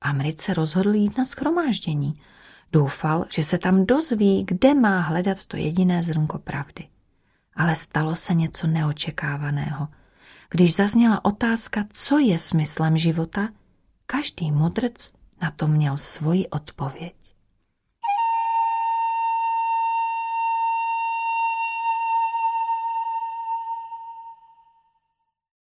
[0.00, 2.14] Amrit se rozhodl jít na schromáždění.
[2.72, 6.88] Doufal, že se tam dozví, kde má hledat to jediné zrnko pravdy.
[7.54, 9.88] Ale stalo se něco neočekávaného.
[10.50, 13.48] Když zazněla otázka, co je smyslem života,
[14.06, 17.14] každý mudrc na to měl svoji odpověď.